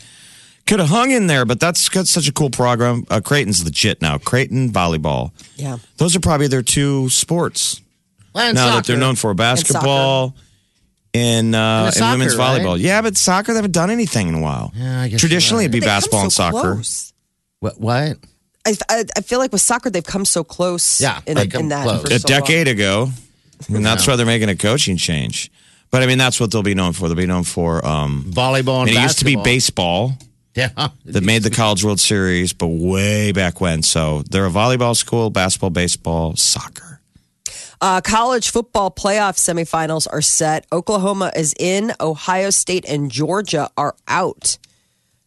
could 0.66 0.80
have 0.80 0.90
hung 0.90 1.12
in 1.12 1.28
there, 1.28 1.46
but 1.46 1.60
that's 1.60 1.90
got 1.90 2.08
such 2.08 2.28
a 2.28 2.34
cool 2.34 2.50
program. 2.50 3.06
Uh, 3.10 3.22
Creighton's 3.22 3.64
legit 3.64 4.02
now. 4.02 4.18
Creighton 4.18 4.72
volleyball. 4.72 5.32
Yeah. 5.56 5.78
Those 5.98 6.16
are 6.16 6.20
probably 6.20 6.48
their 6.48 6.64
two 6.64 7.10
sports 7.10 7.82
And 8.34 8.56
now 8.56 8.76
that 8.76 8.86
they're 8.86 8.98
known 8.98 9.16
for 9.16 9.34
basketball 9.34 10.36
and, 11.14 11.56
uh, 11.56 11.92
And 11.94 12.02
and, 12.02 12.12
women's 12.12 12.36
soccer, 12.36 12.42
right? 12.42 12.62
volleyball. 12.62 12.80
Yeah, 12.80 13.02
but 13.02 13.16
soccer 13.16 13.54
they 13.54 13.58
haven't 13.58 13.72
done 13.72 13.90
anything 13.90 14.28
in 14.28 14.36
a 14.36 14.42
while. 14.42 14.74
Yeah, 14.76 15.02
I 15.02 15.08
guess 15.08 15.20
Traditionally, 15.20 15.64
you're 15.64 15.70
it'd 15.70 15.72
be 15.74 15.80
They've 15.80 15.88
come 15.88 15.96
basketball 15.96 16.22
and 16.24 16.34
soccer. 16.34 16.74
close. 16.74 17.14
What? 17.60 17.80
what? 17.80 18.18
I, 18.68 18.76
I, 18.90 19.06
I 19.16 19.22
feel 19.22 19.40
like 19.40 19.52
with 19.52 19.62
soccer, 19.62 19.90
they've 19.92 20.04
come 20.04 20.26
so 20.26 20.44
close. 20.44 21.00
Yeah, 21.00 21.22
in, 21.28 21.36
they 21.36 21.48
come 21.48 21.62
in 21.62 21.70
that 21.70 21.84
close. 21.84 22.02
for 22.02 22.08
a 22.14 22.20
so 22.20 22.28
long. 22.28 22.42
decade 22.42 22.68
ago. 22.68 23.10
and 23.70 23.86
that's 23.86 24.06
why 24.08 24.16
they're 24.16 24.26
making 24.26 24.50
a 24.50 24.56
coaching 24.56 24.98
change. 24.98 25.52
But 25.92 26.04
I 26.04 26.08
mean, 26.08 26.18
that's 26.18 26.40
what 26.40 26.52
they'll 26.52 26.64
be 26.64 26.74
known 26.74 26.92
for. 26.94 27.08
They'll 27.08 27.16
be 27.16 27.26
known 27.28 27.44
for. 27.44 27.86
Um, 27.86 28.26
Volleyball 28.28 28.82
and 28.82 28.90
and 28.90 28.98
it 28.98 29.02
used 29.02 29.20
to 29.20 29.26
be 29.26 29.38
baseball 29.38 30.18
Yeah. 30.76 30.88
that 31.04 31.22
made 31.24 31.44
the 31.44 31.50
College 31.50 31.84
World 31.84 32.00
Series, 32.00 32.54
but 32.54 32.68
way 32.68 33.34
back 33.34 33.60
when. 33.60 33.84
So 33.84 34.22
they're 34.22 34.46
a 34.46 34.50
volleyball 34.50 34.96
school, 34.96 35.30
basketball, 35.30 35.70
baseball, 35.70 36.38
soccer. 36.38 37.02
Uh, 37.82 38.00
college 38.00 38.52
football 38.52 38.90
playoff 38.90 39.36
semifinals 39.36 40.08
are 40.10 40.22
set. 40.22 40.66
Oklahoma 40.72 41.32
is 41.36 41.54
in. 41.60 41.92
Ohio 42.00 42.50
State 42.52 42.86
and 42.88 43.12
Georgia 43.12 43.70
are 43.76 43.96
out. 44.08 44.58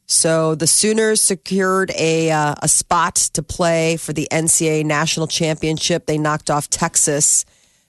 So 0.07 0.55
the 0.55 0.67
Sooners 0.67 1.21
secured 1.21 1.91
a 1.95 2.31
uh, 2.31 2.55
a 2.63 2.69
spot 2.69 3.17
to 3.35 3.43
play 3.43 3.99
for 3.99 4.15
the 4.15 4.27
NCAA 4.33 4.87
national 4.87 5.27
championship. 5.27 6.07
They 6.07 6.17
knocked 6.17 6.49
off 6.49 6.71
Texas, 6.71 7.45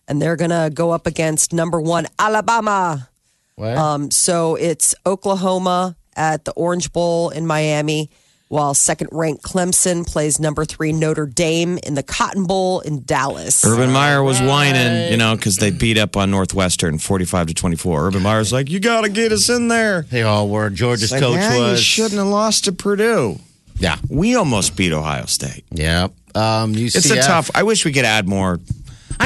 and 0.09 0.21
they're 0.21 0.35
gonna 0.35 0.69
go 0.69 0.91
up 0.91 1.07
against 1.07 1.53
number 1.53 1.79
one 1.79 2.07
Alabama. 2.19 3.07
What? 3.55 3.77
Um, 3.77 4.11
so 4.11 4.55
it's 4.55 4.93
Oklahoma 5.05 5.95
at 6.19 6.45
the 6.45 6.51
Orange 6.51 6.91
Bowl 6.93 7.29
in 7.29 7.47
Miami. 7.47 8.09
while 8.49 8.73
second 8.73 9.07
ranked 9.11 9.43
Clemson 9.43 10.03
plays 10.07 10.39
number 10.39 10.65
three 10.65 10.91
Notre 10.91 11.27
Dame 11.27 11.77
in 11.83 11.93
the 11.93 12.01
Cotton 12.01 12.45
Bowl 12.47 12.79
in 12.79 13.03
Dallas. 13.03 13.63
Urban 13.63 13.91
Meyer 13.91 14.23
was 14.23 14.41
whining, 14.41 15.11
you 15.11 15.17
know, 15.17 15.35
because 15.35 15.57
they 15.57 15.69
beat 15.69 15.99
up 15.99 16.17
on 16.17 16.31
Northwestern 16.31 16.97
45 16.97 17.45
to 17.47 17.53
24. 17.53 18.07
Urban 18.07 18.23
Meyer's 18.23 18.51
like, 18.51 18.67
you 18.71 18.79
got 18.79 19.01
to 19.01 19.09
get 19.09 19.31
us 19.31 19.49
in 19.49 19.67
there. 19.67 20.01
They 20.09 20.23
all 20.23 20.49
were. 20.49 20.71
Georgia's 20.71 21.11
Like, 21.11 21.21
coach 21.21 21.35
yeah, 21.35 21.55
you 21.57 21.61
was. 21.61 21.83
shouldn't 21.83 22.15
have 22.17 22.25
lost 22.25 22.63
to 22.65 22.71
Purdue. 22.71 23.37
Yeah. 23.77 23.97
We 24.09 24.33
almost 24.35 24.75
beat 24.75 24.93
Ohio 24.93 25.25
State. 25.27 25.63
Yeah. 25.69 26.05
Um, 26.33 26.73
UCF. 26.73 26.95
It's 26.95 27.11
a 27.11 27.21
tough. 27.21 27.51
I 27.53 27.61
wish 27.61 27.85
we 27.85 27.93
could 27.93 28.03
add 28.05 28.27
more, 28.27 28.57
know. 28.57 28.63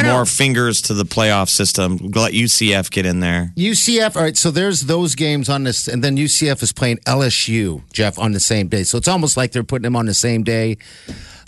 More 0.02 0.26
fingers 0.26 0.82
to 0.84 0.94
the 0.94 1.04
playoff 1.06 1.50
system. 1.50 1.98
Let 1.98 2.34
UCF 2.34 2.90
get 2.92 3.06
in 3.06 3.20
there. 3.20 3.52
UCF. 3.56 4.16
All 4.16 4.24
right. 4.24 4.36
So 4.38 4.52
there's 4.52 4.82
those 4.82 5.16
games 5.16 5.50
on 5.50 5.64
this, 5.64 5.88
and 5.88 6.04
then 6.04 6.18
UCF 6.18 6.64
is 6.64 6.72
playing 6.74 6.98
LSU, 7.06 7.82
Jeff, 7.94 8.18
on 8.18 8.32
the 8.32 8.40
same 8.40 8.68
day. 8.68 8.84
So 8.84 8.98
it's 8.98 9.08
almost 9.08 9.38
like 9.38 9.52
they're 9.52 9.64
putting 9.64 9.84
them 9.84 9.96
on 9.96 10.06
the 10.06 10.14
same 10.14 10.44
day. 10.44 10.78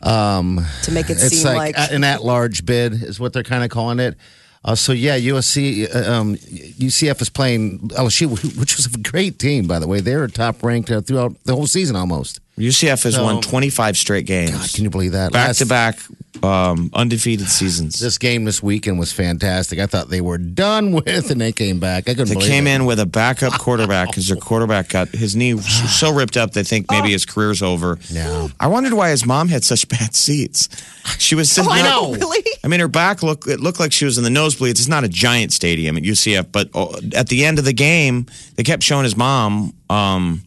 to 0.04 0.92
make 0.92 1.10
it 1.10 1.14
It's 1.14 1.38
seem 1.42 1.56
like, 1.56 1.78
like, 1.78 1.92
an 1.92 2.04
at-large 2.04 2.66
bid 2.66 2.94
is 2.94 3.20
what 3.20 3.34
they're 3.34 3.44
kind 3.44 3.64
of 3.64 3.70
calling 3.70 4.00
it. 4.00 4.18
Uh, 4.64 4.74
so 4.74 4.94
yeah, 4.94 5.16
USC, 5.16 5.88
uh, 5.96 6.12
um, 6.12 6.36
UCF 6.36 7.22
is 7.22 7.30
playing 7.30 7.80
LSU, 7.90 8.28
which 8.60 8.75
was 8.78 8.88
a 8.88 8.98
great 8.98 9.38
team, 9.38 9.68
by 9.68 9.78
the 9.78 9.88
way. 9.88 10.00
They 10.02 10.16
were 10.16 10.28
top 10.28 10.64
ranked 10.64 10.90
uh, 10.90 11.02
throughout 11.02 11.36
the 11.44 11.56
whole 11.56 11.68
season 11.68 11.96
almost. 11.96 12.40
UCF 12.58 13.04
has 13.04 13.14
So- 13.16 13.24
won 13.24 13.42
25 13.42 13.96
straight 13.96 14.25
games. 14.25 14.52
God, 14.52 14.74
can 14.74 14.84
you 14.84 14.90
believe 14.90 15.12
that? 15.12 15.32
back 15.32 15.48
Last- 15.50 15.58
to 15.60 15.66
back 15.68 16.00
um, 16.44 16.89
undefeated 16.94 17.48
seasons. 17.48 18.00
This 18.00 18.18
game 18.18 18.46
this 18.46 18.62
weekend 18.62 19.00
was 19.00 19.12
fantastic. 19.12 19.80
I 19.80 19.86
thought 19.88 20.10
they 20.10 20.22
were 20.22 20.38
done 20.38 20.92
with, 21.06 21.32
and 21.32 21.39
they 21.42 21.51
came 21.51 21.80
back. 21.80 22.10
I 22.10 22.13
couldn't 22.13 22.38
They 22.38 22.46
came 22.46 22.68
it. 22.68 22.75
in 22.75 22.86
with 22.86 23.00
a 23.00 23.06
backup 23.06 23.54
quarterback 23.60 24.08
because 24.10 24.27
their 24.27 24.38
quarterback 24.38 24.89
got 24.89 25.08
his 25.10 25.36
knee 25.36 25.58
so 25.60 26.13
ripped 26.13 26.38
up 26.38 26.51
they 26.54 26.63
think 26.63 26.89
maybe 26.92 27.12
his 27.12 27.25
career's 27.25 27.62
over. 27.62 27.98
Yeah. 28.10 28.48
I 28.60 28.68
wondered 28.68 28.94
why 28.94 29.10
his 29.10 29.25
mom 29.25 29.48
had 29.48 29.63
such 29.63 29.88
bad 29.88 30.15
seats. 30.15 30.70
She 31.18 31.36
was 31.36 31.51
sitting. 31.51 31.70
Oh, 31.72 31.74
I 31.74 31.82
there- 31.82 31.92
know. 31.92 32.13
really? 32.13 32.44
I 32.63 32.68
mean, 32.68 32.80
her 32.80 32.88
back 32.88 33.24
looked 33.24 33.48
it 33.48 33.60
looked 33.60 33.80
like 33.80 33.92
she 33.92 34.06
was 34.06 34.18
in 34.18 34.24
the 34.24 34.30
nosebleeds. 34.30 34.72
It's 34.72 34.88
not 34.88 35.04
a 35.04 35.10
giant 35.10 35.51
stadium 35.54 35.98
at 35.98 36.04
UCF, 36.04 36.51
but 36.51 36.70
oh, 36.74 36.96
at 37.15 37.27
the 37.30 37.46
end 37.46 37.60
of 37.60 37.65
the 37.65 37.74
game, 37.74 38.25
they 38.56 38.63
kept 38.63 38.84
showing 38.84 39.04
his 39.04 39.15
mom 39.18 39.74
um, 39.89 40.44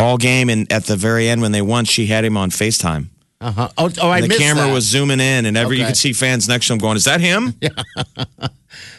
all 0.00 0.16
game, 0.18 0.48
and 0.50 0.70
at 0.72 0.84
the 0.84 0.96
very 0.96 1.28
end 1.28 1.40
when 1.40 1.52
they 1.52 1.62
won, 1.62 1.84
she 1.84 2.06
had 2.06 2.24
him 2.24 2.36
on 2.36 2.50
Facetime. 2.50 3.06
Uh-huh. 3.44 3.68
Oh, 3.76 3.90
oh, 4.00 4.08
I 4.08 4.18
And 4.18 4.30
the 4.30 4.36
camera 4.36 4.66
that. 4.66 4.72
was 4.72 4.84
zooming 4.84 5.20
in, 5.20 5.44
and 5.44 5.56
every 5.56 5.78
you 5.78 5.84
could 5.86 5.96
see 5.96 6.12
fans 6.14 6.48
next 6.48 6.66
to 6.68 6.72
him 6.72 6.78
going, 6.78 6.96
"Is 6.96 7.04
that 7.04 7.20
him?" 7.20 7.54
yeah, 7.60 7.68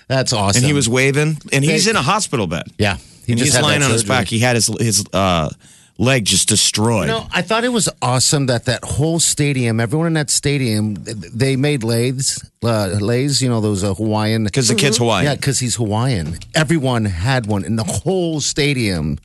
That's 0.07 0.33
awesome. 0.33 0.59
And 0.59 0.65
he 0.65 0.73
was 0.73 0.87
waving, 0.87 1.37
and 1.51 1.63
he's 1.63 1.87
in 1.87 1.95
a 1.95 2.01
hospital 2.01 2.47
bed. 2.47 2.67
yeah. 2.77 2.97
He 3.25 3.31
and 3.31 3.39
just 3.39 3.53
he's 3.55 3.61
lying 3.61 3.81
on 3.81 3.89
his 3.89 4.03
back. 4.03 4.27
He 4.27 4.37
had 4.37 4.55
his 4.55 4.67
his 4.79 5.03
uh, 5.11 5.49
leg 5.97 6.25
just 6.25 6.47
destroyed. 6.47 7.07
No, 7.07 7.25
I 7.33 7.41
thought 7.41 7.63
it 7.63 7.69
was 7.71 7.89
awesome 8.03 8.45
that 8.45 8.65
that 8.65 8.83
whole 8.83 9.19
stadium, 9.19 9.79
everyone 9.79 10.05
in 10.05 10.13
that 10.13 10.29
stadium, 10.29 10.93
they 10.95 11.55
made 11.55 11.83
lathes, 11.83 12.47
uh, 12.63 12.97
lathes, 13.01 13.41
you 13.41 13.49
know, 13.49 13.61
those 13.61 13.83
uh, 13.83 13.95
Hawaiian. 13.95 14.43
because 14.43 14.67
the 14.67 14.75
kid's 14.75 14.97
Hawaiian. 14.99 15.25
Yeah, 15.25 15.35
because 15.35 15.59
he's 15.59 15.75
Hawaiian. 15.75 16.37
Everyone 16.53 17.05
had 17.05 17.47
one 17.47 17.65
in 17.65 17.77
the 17.77 17.83
whole 17.83 18.41
stadium. 18.41 19.17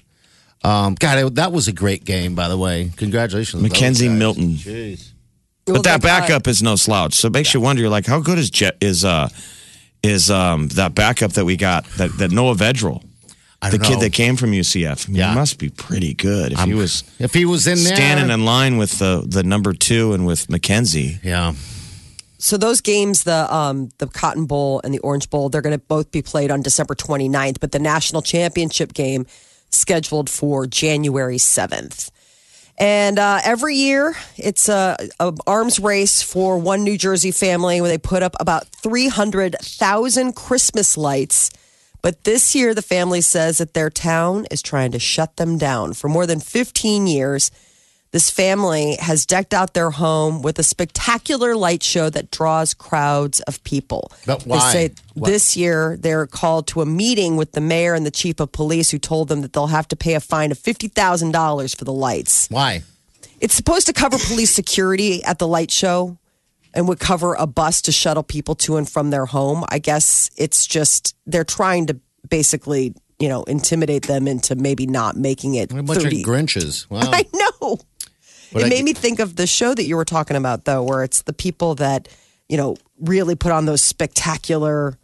Um, 0.62 0.94
God, 0.94 1.18
it, 1.18 1.34
that 1.36 1.52
was 1.52 1.68
a 1.68 1.72
great 1.72 2.04
game, 2.04 2.34
by 2.34 2.48
the 2.48 2.56
way. 2.58 2.90
Congratulations, 2.96 3.62
McKenzie. 3.62 4.14
Milton. 4.14 4.54
Jeez. 4.54 5.10
But 5.64 5.84
that 5.84 6.02
backup 6.02 6.48
is 6.48 6.62
no 6.62 6.76
slouch. 6.76 7.14
So 7.14 7.28
it 7.28 7.32
makes 7.32 7.54
you 7.54 7.60
wonder. 7.60 7.80
You're 7.82 7.90
like, 7.90 8.06
how 8.06 8.20
good 8.20 8.38
is 8.38 8.50
Jet, 8.50 8.76
is 8.80 9.04
uh 9.04 9.28
is 10.02 10.30
um 10.30 10.68
that 10.68 10.94
backup 10.94 11.32
that 11.32 11.44
we 11.44 11.56
got 11.56 11.84
that 11.98 12.16
that 12.18 12.30
Noah 12.30 12.54
Vedral, 12.56 13.02
the 13.62 13.78
don't 13.78 13.82
kid 13.82 14.00
that 14.00 14.12
came 14.12 14.36
from 14.36 14.50
UCF. 14.52 15.06
I 15.08 15.12
mean, 15.12 15.16
Yeah. 15.18 15.30
he 15.30 15.34
must 15.36 15.58
be 15.58 15.68
pretty 15.68 16.14
good 16.14 16.52
if 16.52 16.60
he 16.60 16.74
was 16.74 17.04
If 17.18 17.34
he 17.34 17.44
was 17.44 17.66
in 17.66 17.82
there, 17.84 17.94
standing 17.94 18.30
in 18.30 18.44
line 18.44 18.78
with 18.78 18.98
the 18.98 19.22
the 19.26 19.42
number 19.42 19.72
two 19.72 20.12
and 20.12 20.26
with 20.26 20.48
McKenzie. 20.48 21.22
yeah, 21.22 21.52
So 22.38 22.56
those 22.56 22.80
games, 22.80 23.24
the 23.24 23.54
um, 23.54 23.90
the 23.98 24.08
Cotton 24.08 24.46
Bowl 24.46 24.80
and 24.82 24.92
the 24.92 24.98
Orange 25.00 25.30
Bowl, 25.30 25.48
they're 25.50 25.62
going 25.62 25.78
to 25.78 25.84
both 25.86 26.10
be 26.10 26.22
played 26.22 26.50
on 26.50 26.62
December 26.62 26.94
29th, 26.94 27.60
but 27.60 27.70
the 27.72 27.78
national 27.78 28.22
championship 28.22 28.92
game 28.94 29.26
scheduled 29.70 30.28
for 30.28 30.66
January 30.66 31.36
7th. 31.36 32.10
And 32.78 33.18
uh, 33.18 33.40
every 33.44 33.74
year, 33.74 34.14
it's 34.38 34.70
a, 34.70 34.96
a 35.20 35.34
arms 35.46 35.78
race 35.78 36.22
for 36.22 36.58
one 36.58 36.82
New 36.82 36.96
Jersey 36.96 37.30
family 37.30 37.80
where 37.80 37.90
they 37.90 37.98
put 37.98 38.22
up 38.22 38.34
about 38.40 38.66
300,000 38.68 40.34
Christmas 40.34 40.96
lights. 40.96 41.50
But 42.00 42.24
this 42.24 42.54
year, 42.54 42.72
the 42.72 42.80
family 42.80 43.20
says 43.20 43.58
that 43.58 43.74
their 43.74 43.90
town 43.90 44.46
is 44.50 44.62
trying 44.62 44.92
to 44.92 44.98
shut 44.98 45.36
them 45.36 45.58
down. 45.58 45.92
For 45.92 46.08
more 46.08 46.26
than 46.26 46.40
15 46.40 47.06
years, 47.06 47.50
this 48.12 48.28
family 48.30 48.96
has 49.00 49.24
decked 49.24 49.54
out 49.54 49.72
their 49.74 49.90
home 49.90 50.42
with 50.42 50.58
a 50.58 50.62
spectacular 50.64 51.54
light 51.54 51.82
show 51.82 52.10
that 52.10 52.30
draws 52.30 52.74
crowds 52.74 53.38
of 53.40 53.62
people. 53.62 54.10
But 54.26 54.40
They 54.40 54.50
why? 54.50 54.72
say 54.72 54.90
What- 55.14 55.28
this 55.30 55.56
year 55.56 55.96
they're 56.00 56.26
called 56.26 56.66
to 56.68 56.82
a 56.82 56.86
meeting 56.86 57.36
with 57.36 57.52
the 57.52 57.60
mayor 57.60 57.94
and 57.94 58.04
the 58.04 58.10
chief 58.10 58.40
of 58.40 58.50
police 58.52 58.90
who 58.90 58.98
told 58.98 59.28
them 59.28 59.42
that 59.42 59.52
they'll 59.52 59.68
have 59.68 59.86
to 59.88 59.96
pay 59.96 60.14
a 60.14 60.20
fine 60.20 60.50
of 60.50 60.58
$50,000 60.58 61.74
for 61.74 61.84
the 61.84 61.92
lights. 61.92 62.46
why? 62.50 62.82
It's 63.40 63.54
supposed 63.54 63.86
to 63.86 63.92
cover 63.92 64.18
police 64.18 64.50
security 64.50 65.22
at 65.24 65.38
the 65.38 65.48
light 65.48 65.70
show 65.70 66.18
and 66.74 66.86
would 66.88 67.00
cover 67.00 67.34
a 67.34 67.46
bus 67.46 67.80
to 67.82 67.92
shuttle 67.92 68.22
people 68.22 68.54
to 68.56 68.76
and 68.76 68.88
from 68.88 69.10
their 69.10 69.26
home. 69.26 69.64
I 69.70 69.78
guess 69.78 70.30
it's 70.36 70.66
just 70.66 71.14
they're 71.26 71.42
trying 71.44 71.86
to 71.86 71.96
basically, 72.28 72.92
you 73.18 73.28
know, 73.28 73.42
intimidate 73.44 74.06
them 74.06 74.28
into 74.28 74.54
maybe 74.56 74.86
not 74.86 75.16
making 75.16 75.54
it 75.54 75.72
A 75.72 75.82
bunch 75.82 76.02
30 76.02 76.20
of 76.22 76.28
Grinches. 76.28 76.86
Wow. 76.90 77.00
I 77.12 77.24
know. 77.32 77.49
But 78.52 78.62
it 78.62 78.66
I- 78.66 78.68
made 78.68 78.84
me 78.84 78.92
think 78.92 79.20
of 79.20 79.36
the 79.36 79.46
show 79.46 79.74
that 79.74 79.84
you 79.84 79.96
were 79.96 80.04
talking 80.04 80.36
about, 80.36 80.64
though, 80.64 80.82
where 80.82 81.02
it's 81.04 81.22
the 81.22 81.32
people 81.32 81.74
that 81.76 82.08
you 82.48 82.56
know 82.56 82.76
really 83.00 83.34
put 83.36 83.52
on 83.52 83.66
those 83.66 83.80
spectacular, 83.82 84.98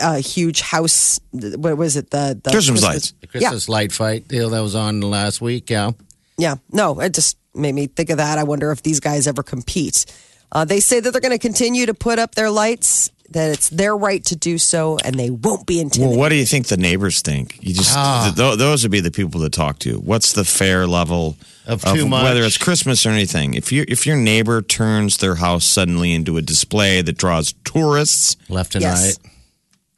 uh, 0.00 0.16
huge 0.16 0.60
house. 0.60 1.20
What 1.32 1.76
was 1.76 1.96
it? 1.96 2.10
The, 2.10 2.38
the 2.42 2.50
Christmas 2.50 2.82
lights. 2.82 3.12
the 3.20 3.26
Christmas 3.26 3.68
light 3.68 3.92
fight 3.92 4.28
deal 4.28 4.50
that 4.50 4.60
was 4.60 4.74
on 4.74 5.00
last 5.00 5.40
week. 5.40 5.70
Yeah. 5.70 5.92
Yeah, 6.36 6.56
no, 6.72 6.98
it 6.98 7.14
just 7.14 7.36
made 7.54 7.74
me 7.76 7.86
think 7.86 8.10
of 8.10 8.16
that. 8.16 8.38
I 8.38 8.42
wonder 8.42 8.72
if 8.72 8.82
these 8.82 8.98
guys 8.98 9.28
ever 9.28 9.44
compete. 9.44 10.04
Uh, 10.50 10.64
they 10.64 10.80
say 10.80 10.98
that 10.98 11.10
they're 11.12 11.20
going 11.20 11.30
to 11.30 11.38
continue 11.38 11.86
to 11.86 11.94
put 11.94 12.18
up 12.18 12.34
their 12.34 12.50
lights. 12.50 13.10
That 13.30 13.52
it's 13.52 13.68
their 13.70 13.96
right 13.96 14.22
to 14.26 14.36
do 14.36 14.58
so, 14.58 14.98
and 15.04 15.18
they 15.18 15.30
won't 15.30 15.64
be 15.66 15.76
Well, 15.76 15.82
intimidated. 15.84 16.18
what 16.18 16.28
do 16.28 16.34
you 16.34 16.44
think 16.44 16.66
the 16.66 16.76
neighbors 16.76 17.20
think? 17.22 17.58
You 17.62 17.72
just 17.72 17.94
th- 17.94 18.34
th- 18.36 18.58
those 18.58 18.82
would 18.82 18.90
be 18.92 19.00
the 19.00 19.10
people 19.10 19.40
to 19.42 19.48
talk 19.48 19.78
to. 19.80 19.98
What's 19.98 20.32
the 20.34 20.44
fair 20.44 20.86
level 20.86 21.36
Of 21.66 21.82
too 21.82 22.06
much. 22.06 22.24
whether 22.24 22.42
it's 22.42 22.58
Christmas 22.58 23.06
or 23.06 23.10
anything? 23.10 23.54
If 23.54 23.72
you 23.72 23.84
if 23.88 24.06
your 24.06 24.16
neighbor 24.16 24.60
turns 24.62 25.16
their 25.16 25.36
house 25.36 25.64
suddenly 25.64 26.12
into 26.12 26.36
a 26.36 26.42
display 26.42 27.00
that 27.02 27.16
draws 27.16 27.54
tourists, 27.64 28.36
Left 28.48 28.74
and 28.74 28.82
Yes. 28.82 29.02
right. 29.22 29.32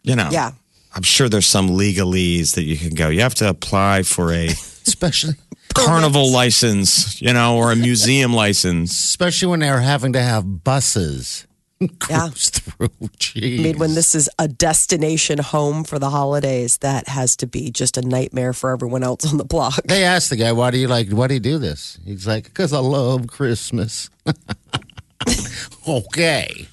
you 0.02 0.14
know, 0.16 0.28
Yeah. 0.30 0.52
I'm 0.94 1.02
sure 1.02 1.28
there's 1.28 1.46
some 1.46 1.68
legalese 1.68 2.54
that 2.54 2.62
you 2.62 2.76
can 2.78 2.94
go. 2.94 3.08
You 3.08 3.20
have 3.20 3.34
to 3.36 3.48
apply 3.48 4.02
for 4.04 4.32
a 4.32 4.46
Especially 4.86 5.34
carnival 5.74 6.30
license, 6.32 7.20
you 7.20 7.32
know, 7.34 7.56
or 7.58 7.72
a 7.72 7.76
museum 7.76 8.32
license. 8.32 8.92
especially 8.92 9.48
when 9.48 9.60
they're 9.60 9.80
having 9.80 10.12
to 10.14 10.22
have 10.22 10.64
buses 10.64 11.46
Yeah. 12.08 12.28
through. 12.28 12.88
Jeez. 13.18 13.58
I 13.60 13.62
mean, 13.62 13.78
when 13.78 13.94
this 13.94 14.14
is 14.14 14.30
a 14.38 14.48
destination 14.48 15.38
home 15.38 15.84
for 15.84 15.98
the 15.98 16.10
holidays, 16.10 16.78
that 16.78 17.08
has 17.08 17.36
to 17.36 17.46
be 17.46 17.70
just 17.70 17.98
a 17.98 18.02
nightmare 18.02 18.52
for 18.52 18.70
everyone 18.70 19.02
else 19.02 19.30
on 19.30 19.36
the 19.36 19.44
block. 19.44 19.82
They 19.84 20.04
asked 20.04 20.30
the 20.30 20.36
guy, 20.36 20.52
"Why 20.52 20.70
do 20.70 20.78
you 20.78 20.88
like? 20.88 21.10
Why 21.10 21.26
do 21.26 21.34
you 21.34 21.40
do 21.40 21.58
this?" 21.58 21.98
He's 22.04 22.26
like, 22.26 22.44
"Because 22.44 22.72
I 22.72 22.78
love 22.78 23.26
Christmas." 23.26 24.08
okay, 25.88 26.66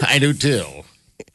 I 0.00 0.18
do 0.18 0.32
too. 0.32 0.66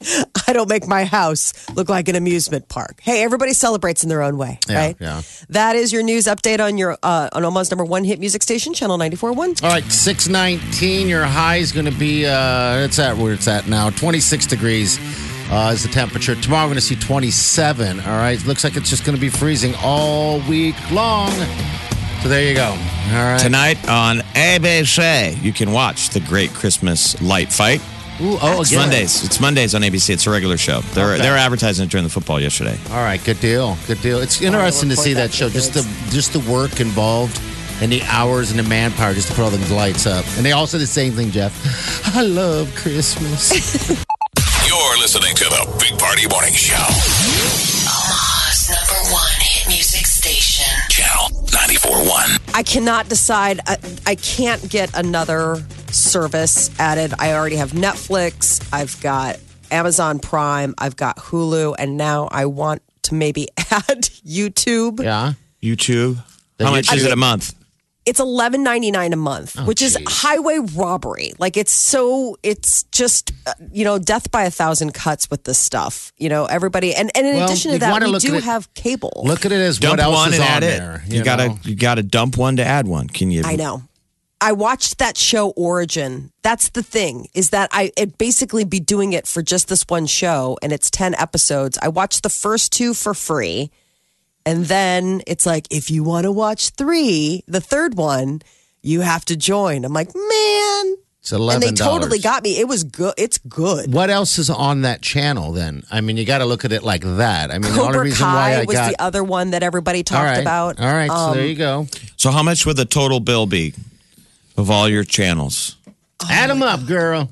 I 0.48 0.52
don't 0.52 0.68
make 0.68 0.86
my 0.86 1.04
house 1.04 1.52
look 1.74 1.88
like 1.88 2.08
an 2.08 2.16
amusement 2.16 2.68
park. 2.68 3.00
Hey, 3.02 3.22
everybody 3.22 3.52
celebrates 3.52 4.02
in 4.02 4.08
their 4.08 4.22
own 4.22 4.36
way, 4.36 4.58
Yeah, 4.68 4.78
right? 4.78 4.96
yeah. 5.00 5.22
That 5.48 5.76
is 5.76 5.92
your 5.92 6.02
news 6.02 6.26
update 6.26 6.60
on 6.60 6.78
your 6.78 6.96
uh, 7.02 7.28
on 7.32 7.44
Omaha's 7.44 7.70
number 7.70 7.84
one 7.84 8.04
hit 8.04 8.20
music 8.20 8.42
station, 8.42 8.74
Channel 8.74 8.98
94.1. 8.98 9.62
All 9.62 9.70
right, 9.70 9.84
six 9.84 10.28
nineteen. 10.28 11.08
Your 11.08 11.24
high 11.24 11.56
is 11.56 11.72
going 11.72 11.86
to 11.86 11.98
be. 11.98 12.26
Uh, 12.26 12.78
it's 12.84 12.98
at 12.98 13.16
where 13.16 13.32
it's 13.32 13.48
at 13.48 13.66
now. 13.68 13.90
Twenty 13.90 14.20
six 14.20 14.46
degrees 14.46 14.98
uh, 15.50 15.70
is 15.74 15.82
the 15.82 15.88
temperature. 15.88 16.34
Tomorrow 16.34 16.64
we're 16.64 16.68
going 16.74 16.74
to 16.76 16.80
see 16.82 16.96
twenty 16.96 17.30
seven. 17.30 17.98
All 18.00 18.16
right, 18.18 18.42
looks 18.46 18.64
like 18.64 18.76
it's 18.76 18.90
just 18.90 19.04
going 19.04 19.16
to 19.16 19.20
be 19.20 19.30
freezing 19.30 19.74
all 19.82 20.40
week 20.48 20.76
long. 20.90 21.30
So 22.22 22.28
there 22.30 22.48
you 22.48 22.54
go. 22.54 22.66
All 22.66 22.76
right. 23.24 23.38
Tonight 23.40 23.88
on 23.88 24.18
ABC, 24.34 25.40
you 25.42 25.52
can 25.52 25.70
watch 25.72 26.10
the 26.10 26.20
Great 26.20 26.50
Christmas 26.50 27.20
Light 27.22 27.52
Fight. 27.52 27.80
Ooh, 28.20 28.38
oh, 28.40 28.62
It's. 28.62 28.72
Mondays. 28.72 29.24
It's 29.24 29.40
Mondays 29.40 29.74
on 29.74 29.82
ABC. 29.82 30.10
It's 30.10 30.26
a 30.26 30.30
regular 30.30 30.56
show. 30.56 30.80
They're 30.94 31.12
Okay. 31.12 31.22
they're 31.22 31.36
advertising 31.36 31.84
it 31.84 31.90
during 31.90 32.04
the 32.04 32.10
football 32.10 32.40
yesterday. 32.40 32.78
All 32.90 33.02
right, 33.02 33.22
good 33.22 33.40
deal. 33.40 33.76
Good 33.86 34.00
deal. 34.00 34.18
It's 34.20 34.40
interesting 34.40 34.88
to 34.88 34.96
see 34.96 35.12
that 35.14 35.28
that 35.28 35.34
show. 35.34 35.48
Just 35.48 35.74
the 35.74 35.82
just 36.10 36.32
the 36.32 36.40
work 36.50 36.80
involved 36.80 37.40
and 37.82 37.92
the 37.92 38.02
hours 38.04 38.50
and 38.50 38.58
the 38.58 38.62
manpower 38.68 39.12
just 39.12 39.28
to 39.28 39.34
put 39.34 39.42
all 39.44 39.50
those 39.50 39.70
lights 39.70 40.06
up. 40.06 40.24
And 40.36 40.46
they 40.46 40.52
all 40.52 40.66
say 40.66 40.78
the 40.78 40.86
same 40.86 41.12
thing, 41.12 41.30
Jeff. 41.30 41.52
I 42.16 42.22
love 42.22 42.74
Christmas. 42.74 43.50
You're 44.66 44.98
listening 44.98 45.34
to 45.36 45.44
the 45.44 45.76
Big 45.78 45.98
Party 45.98 46.26
Morning 46.28 46.54
Show. 46.54 46.74
Omaha's 46.76 48.70
number 48.70 49.12
one 49.12 49.30
hit 49.40 49.56
hit 49.66 49.68
music 49.68 50.06
station. 50.06 50.72
Channel 50.90 51.30
94.1. 51.46 52.54
I 52.54 52.62
cannot 52.62 53.08
decide. 53.08 53.60
I, 53.66 53.76
I 54.06 54.14
can't 54.16 54.68
get 54.68 54.96
another 54.96 55.62
service 55.96 56.70
added. 56.78 57.14
I 57.18 57.32
already 57.32 57.56
have 57.56 57.72
Netflix. 57.72 58.66
I've 58.72 59.00
got 59.00 59.38
Amazon 59.70 60.18
Prime. 60.18 60.74
I've 60.78 60.96
got 60.96 61.16
Hulu, 61.16 61.74
and 61.78 61.96
now 61.96 62.28
I 62.30 62.46
want 62.46 62.82
to 63.02 63.14
maybe 63.14 63.48
add 63.58 64.02
YouTube. 64.26 65.02
Yeah. 65.02 65.32
YouTube. 65.62 66.22
The 66.58 66.64
How 66.66 66.70
much 66.70 66.86
YouTube- 66.88 66.96
is 66.96 67.04
it 67.04 67.12
a 67.12 67.16
month? 67.16 67.54
It's 68.04 68.20
eleven 68.20 68.62
ninety 68.62 68.92
nine 68.92 69.12
a 69.12 69.16
month, 69.16 69.56
which 69.66 69.82
is 69.82 69.98
highway 70.06 70.58
robbery. 70.76 71.32
Like 71.40 71.56
it's 71.56 71.72
so, 71.72 72.36
it's 72.44 72.84
just 72.84 73.32
uh, 73.48 73.52
you 73.72 73.84
know 73.84 73.98
death 73.98 74.30
by 74.30 74.44
a 74.44 74.50
thousand 74.52 74.94
cuts 74.94 75.28
with 75.28 75.42
this 75.42 75.58
stuff. 75.58 76.12
You 76.16 76.28
know 76.28 76.44
everybody, 76.44 76.94
and, 76.94 77.10
and 77.16 77.26
in 77.26 77.34
Well, 77.34 77.46
addition 77.46 77.72
to 77.72 77.78
that, 77.80 77.90
wanna 77.90 78.12
we 78.12 78.18
do 78.20 78.36
it- 78.36 78.44
have 78.44 78.72
cable. 78.74 79.22
Look 79.26 79.44
at 79.44 79.50
it 79.50 79.56
as 79.60 79.80
Dump 79.80 79.94
what 79.98 80.04
else 80.04 80.14
one 80.14 80.28
is 80.34 80.38
and 80.38 80.42
on 80.44 80.48
add 80.50 80.62
there. 80.62 81.02
it. 81.04 81.12
You, 81.14 81.24
gotta 81.24 81.58
you 81.64 81.74
gotta 81.74 82.04
dump 82.04 82.36
one 82.36 82.58
to 82.58 82.64
add 82.64 82.86
one. 82.86 83.08
Can 83.08 83.32
you? 83.32 83.42
I 83.44 83.56
know. 83.56 83.82
I 84.40 84.52
watched 84.52 84.98
that 84.98 85.16
show 85.16 85.50
Origin. 85.50 86.30
That's 86.42 86.68
the 86.70 86.82
thing 86.82 87.28
is 87.34 87.50
that 87.50 87.70
I 87.72 87.90
it 87.96 88.18
basically 88.18 88.64
be 88.64 88.80
doing 88.80 89.12
it 89.12 89.26
for 89.26 89.42
just 89.42 89.68
this 89.68 89.84
one 89.88 90.06
show 90.06 90.58
and 90.62 90.72
it's 90.72 90.90
10 90.90 91.14
episodes. 91.14 91.78
I 91.80 91.88
watched 91.88 92.22
the 92.22 92.28
first 92.28 92.72
two 92.72 92.92
for 92.94 93.14
free. 93.14 93.70
And 94.44 94.66
then 94.66 95.22
it's 95.26 95.46
like 95.46 95.66
if 95.70 95.90
you 95.90 96.04
want 96.04 96.24
to 96.24 96.32
watch 96.32 96.70
3, 96.70 97.44
the 97.48 97.60
third 97.60 97.96
one, 97.96 98.42
you 98.82 99.00
have 99.00 99.24
to 99.24 99.36
join. 99.36 99.84
I'm 99.84 99.92
like, 99.92 100.14
"Man." 100.14 100.96
It's 101.20 101.32
eleven 101.32 101.66
And 101.66 101.76
they 101.76 101.84
totally 101.84 102.20
got 102.20 102.44
me. 102.44 102.56
It 102.60 102.68
was 102.68 102.84
good. 102.84 103.14
It's 103.18 103.38
good. 103.38 103.92
What 103.92 104.10
else 104.10 104.38
is 104.38 104.48
on 104.48 104.82
that 104.82 105.02
channel 105.02 105.50
then? 105.50 105.82
I 105.90 106.00
mean, 106.00 106.16
you 106.16 106.24
got 106.24 106.38
to 106.38 106.44
look 106.44 106.64
at 106.64 106.70
it 106.70 106.84
like 106.84 107.02
that. 107.02 107.50
I 107.50 107.54
mean, 107.54 107.72
the 107.72 107.80
only 107.80 107.86
Cobra 107.86 108.00
reason 108.02 108.24
Kai 108.24 108.34
why 108.34 108.60
I 108.60 108.64
was 108.64 108.76
got 108.76 108.90
the 108.90 109.02
other 109.02 109.24
one 109.24 109.50
that 109.50 109.64
everybody 109.64 110.04
talked 110.04 110.20
all 110.20 110.24
right, 110.24 110.40
about. 110.40 110.78
All 110.78 110.86
right, 110.86 111.10
so 111.10 111.16
Um, 111.16 111.36
there 111.36 111.46
you 111.46 111.56
go. 111.56 111.88
So 112.16 112.30
how 112.30 112.44
much 112.44 112.64
would 112.64 112.76
the 112.76 112.84
total 112.84 113.18
bill 113.18 113.46
be 113.46 113.74
of 114.56 114.70
all 114.70 114.88
your 114.88 115.04
channels? 115.04 115.76
Add 116.30 116.50
them 116.50 116.62
up, 116.62 116.86
girl. 116.86 117.30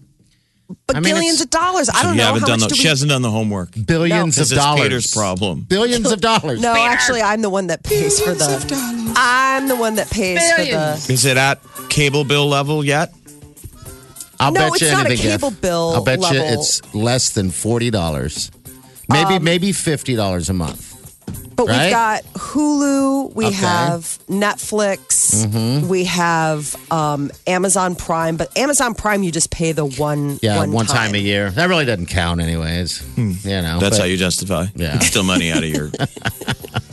but 0.86 0.96
I 0.96 1.00
mean, 1.00 1.14
billions 1.14 1.40
of 1.40 1.50
dollars. 1.50 1.88
I 1.88 2.02
don't 2.02 2.12
you 2.12 2.18
know 2.18 2.24
haven't 2.26 2.40
how 2.42 2.46
done 2.48 2.60
much 2.60 2.68
the, 2.70 2.74
do 2.76 2.80
she 2.82 2.88
hasn't 2.88 3.10
done 3.10 3.22
the 3.22 3.30
homework. 3.30 3.70
Billions 3.86 4.36
This 4.36 4.50
of 4.50 4.56
is 4.58 4.62
dollars. 4.62 4.82
Peter's 4.82 5.12
problem. 5.12 5.60
Billions 5.62 6.10
of 6.10 6.20
dollars. 6.20 6.60
No, 6.60 6.74
Peter. 6.74 6.88
actually, 6.88 7.22
I'm 7.22 7.40
the 7.42 7.50
one 7.50 7.68
that 7.68 7.82
pays 7.82 8.20
for 8.20 8.34
the. 8.34 9.12
I'm 9.16 9.68
the 9.68 9.76
one 9.76 9.94
that 9.96 10.10
pays 10.10 10.38
Billions. 10.38 11.02
for 11.02 11.06
the. 11.08 11.12
Is 11.14 11.24
it 11.24 11.36
at 11.36 11.60
cable 11.88 12.24
bill 12.24 12.46
level 12.48 12.84
yet? 12.84 13.12
I'll 14.40 14.52
No, 14.52 14.60
bet 14.60 14.72
it's 14.74 14.82
you 14.82 14.90
not 14.90 15.06
a 15.06 15.08
anything. 15.10 15.30
cable 15.30 15.50
Jeff. 15.50 15.60
bill 15.60 15.92
I'll 15.94 16.04
bet 16.04 16.18
you 16.20 16.26
it's 16.40 16.94
less 16.94 17.30
than 17.30 17.50
forty 17.50 17.90
dollars. 17.90 18.50
Maybe 19.08 19.34
Um, 19.36 19.44
maybe 19.44 19.72
fifty 19.72 20.14
dollars 20.16 20.48
a 20.50 20.54
month. 20.54 20.93
The. 21.56 21.62
But 21.64 21.68
Right? 21.68 21.84
we've 21.84 21.92
got 21.92 22.24
Hulu. 22.34 23.34
We 23.34 23.46
Okay. 23.46 23.54
have 23.56 24.18
Netflix. 24.28 25.44
Mm-hmm. 25.46 25.88
We 25.88 26.04
have 26.04 26.74
um, 26.92 27.30
Amazon 27.46 27.94
Prime. 27.96 28.36
But 28.36 28.56
Amazon 28.56 28.94
Prime, 28.94 29.22
you 29.22 29.30
just 29.32 29.50
pay 29.50 29.72
the 29.72 29.84
one. 29.84 30.38
Yeah, 30.42 30.58
one, 30.58 30.72
one, 30.72 30.86
time. 30.86 31.14
a 31.14 31.18
year. 31.18 31.50
That 31.50 31.68
really 31.68 31.84
doesn't 31.84 32.06
count, 32.06 32.40
anyways. 32.40 33.02
You 33.16 33.24
know, 33.62 33.78
That's 33.80 33.96
but- 33.96 34.00
how 34.00 34.04
you 34.04 34.16
justify. 34.16 34.66
Yeah. 34.74 34.98
Still 35.00 35.22
money 35.24 35.50
out 35.50 35.62
of 35.62 35.68
your. 35.68 35.90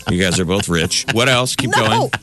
you 0.10 0.22
guys 0.22 0.40
are 0.40 0.46
both 0.46 0.70
rich. 0.70 1.06
What 1.14 1.30
else? 1.30 1.56
Keep 1.56 1.72
No. 1.72 1.88
going. 1.88 2.12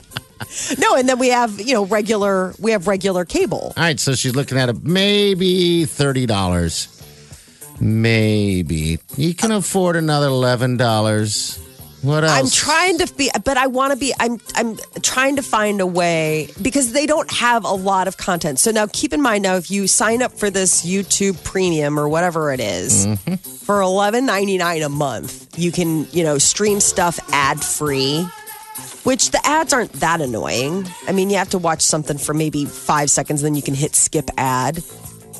No, 0.78 0.94
and 0.94 1.08
then 1.08 1.18
we 1.18 1.28
have 1.28 1.60
you 1.60 1.74
know 1.74 1.84
regular. 1.84 2.54
We 2.60 2.70
have 2.70 2.86
regular 2.86 3.24
cable. 3.24 3.72
All 3.76 3.82
right, 3.82 3.98
so 3.98 4.14
she's 4.14 4.36
looking 4.36 4.56
at 4.56 4.68
a 4.68 4.72
maybe 4.72 5.84
thirty 5.84 6.26
dollars. 6.26 6.86
Maybe 7.80 8.98
you 9.16 9.34
can 9.34 9.50
afford 9.50 9.96
another 9.96 10.28
eleven 10.28 10.76
dollars. 10.76 11.58
What 12.02 12.22
else? 12.24 12.32
I'm 12.32 12.48
trying 12.48 12.98
to 12.98 13.12
be, 13.14 13.28
but 13.44 13.56
I 13.56 13.66
want 13.66 13.92
to 13.92 13.98
be. 13.98 14.14
I'm 14.20 14.38
I'm 14.54 14.76
trying 15.02 15.36
to 15.36 15.42
find 15.42 15.80
a 15.80 15.86
way 15.86 16.48
because 16.62 16.92
they 16.92 17.06
don't 17.06 17.30
have 17.32 17.64
a 17.64 17.72
lot 17.74 18.06
of 18.06 18.16
content. 18.16 18.60
So 18.60 18.70
now, 18.70 18.86
keep 18.92 19.12
in 19.12 19.20
mind 19.20 19.42
now, 19.42 19.56
if 19.56 19.68
you 19.70 19.88
sign 19.88 20.22
up 20.22 20.32
for 20.32 20.48
this 20.48 20.86
YouTube 20.86 21.42
Premium 21.42 21.98
or 21.98 22.08
whatever 22.08 22.52
it 22.52 22.60
is, 22.60 23.06
Mm-hmm. 23.06 23.34
for 23.34 23.80
eleven 23.80 24.26
ninety 24.26 24.58
nine 24.58 24.82
a 24.82 24.88
month, 24.88 25.58
you 25.58 25.72
can 25.72 26.06
you 26.12 26.22
know 26.22 26.38
stream 26.38 26.78
stuff 26.80 27.18
ad 27.32 27.62
free. 27.64 28.24
Which 29.04 29.30
the 29.30 29.40
ads 29.44 29.72
aren't 29.72 29.92
that 29.94 30.20
annoying. 30.20 30.86
I 31.08 31.12
mean, 31.12 31.30
you 31.30 31.36
have 31.38 31.50
to 31.50 31.58
watch 31.58 31.80
something 31.82 32.18
for 32.18 32.34
maybe 32.34 32.64
five 32.66 33.10
seconds, 33.10 33.40
then 33.42 33.54
you 33.54 33.62
can 33.62 33.74
hit 33.74 33.94
skip 33.96 34.28
ad. 34.36 34.84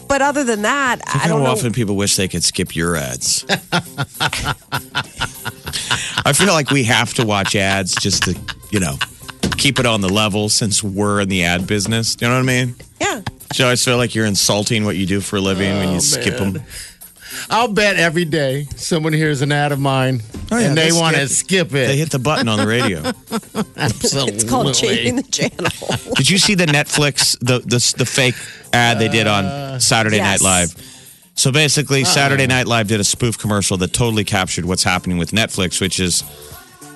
But 0.08 0.22
other 0.22 0.42
than 0.42 0.62
that, 0.62 1.00
I 1.06 1.18
How 1.18 1.28
don't 1.28 1.44
know. 1.44 1.50
often 1.50 1.72
people 1.72 1.94
wish 1.96 2.16
they 2.16 2.28
could 2.28 2.42
skip 2.42 2.74
your 2.74 2.96
ads? 2.96 3.44
I 6.24 6.32
feel 6.32 6.48
like 6.48 6.70
we 6.70 6.84
have 6.84 7.14
to 7.14 7.26
watch 7.26 7.54
ads 7.54 7.94
just 7.94 8.22
to, 8.24 8.38
you 8.70 8.80
know, 8.80 8.96
keep 9.58 9.78
it 9.78 9.86
on 9.86 10.00
the 10.00 10.08
level 10.08 10.48
since 10.48 10.82
we're 10.82 11.20
in 11.20 11.28
the 11.28 11.44
ad 11.44 11.66
business. 11.66 12.16
You 12.20 12.28
know 12.28 12.34
what 12.34 12.40
I 12.40 12.42
mean? 12.42 12.74
Yeah. 13.00 13.22
So 13.52 13.64
I 13.64 13.66
always 13.68 13.84
feel 13.84 13.96
like 13.96 14.14
you're 14.14 14.26
insulting 14.26 14.84
what 14.84 14.96
you 14.96 15.06
do 15.06 15.20
for 15.20 15.36
a 15.36 15.40
living 15.40 15.76
when 15.76 15.90
you 15.90 15.96
oh, 15.96 16.00
skip 16.00 16.38
them. 16.38 16.62
I'll 17.50 17.68
bet 17.72 17.96
every 17.96 18.24
day 18.24 18.66
someone 18.76 19.12
hears 19.12 19.42
an 19.42 19.52
ad 19.52 19.72
of 19.72 19.78
mine 19.80 20.22
Oh, 20.50 20.58
yeah, 20.58 20.68
and 20.68 20.78
they 20.78 20.90
they 20.90 20.98
want 20.98 21.16
to 21.16 21.28
skip- 21.28 21.68
skip 21.68 21.74
it. 21.74 21.88
They 21.88 21.96
hit 21.96 22.10
the 22.10 22.18
button 22.18 22.48
on 22.48 22.58
the 22.58 22.66
radio. 22.66 23.00
Absolutely. 23.76 24.34
It's 24.34 24.44
called 24.44 24.74
changing 24.74 25.16
the 25.16 25.22
channel. 25.24 26.14
Did 26.14 26.30
you 26.30 26.38
see 26.38 26.54
the 26.54 26.66
Netflix 26.66 27.38
the 27.40 27.58
the, 27.58 27.94
the 27.98 28.06
fake 28.06 28.34
ad 28.72 28.98
they 28.98 29.08
did 29.08 29.26
on 29.26 29.44
uh, 29.44 29.78
Saturday 29.78 30.16
yes. 30.16 30.42
Night 30.42 30.48
Live? 30.48 30.74
So 31.34 31.52
basically, 31.52 32.02
uh-uh. 32.02 32.08
Saturday 32.08 32.46
Night 32.46 32.66
Live 32.66 32.88
did 32.88 32.98
a 32.98 33.04
spoof 33.04 33.38
commercial 33.38 33.76
that 33.76 33.92
totally 33.92 34.24
captured 34.24 34.64
what's 34.64 34.82
happening 34.82 35.18
with 35.18 35.32
Netflix, 35.32 35.80
which 35.80 36.00
is 36.00 36.22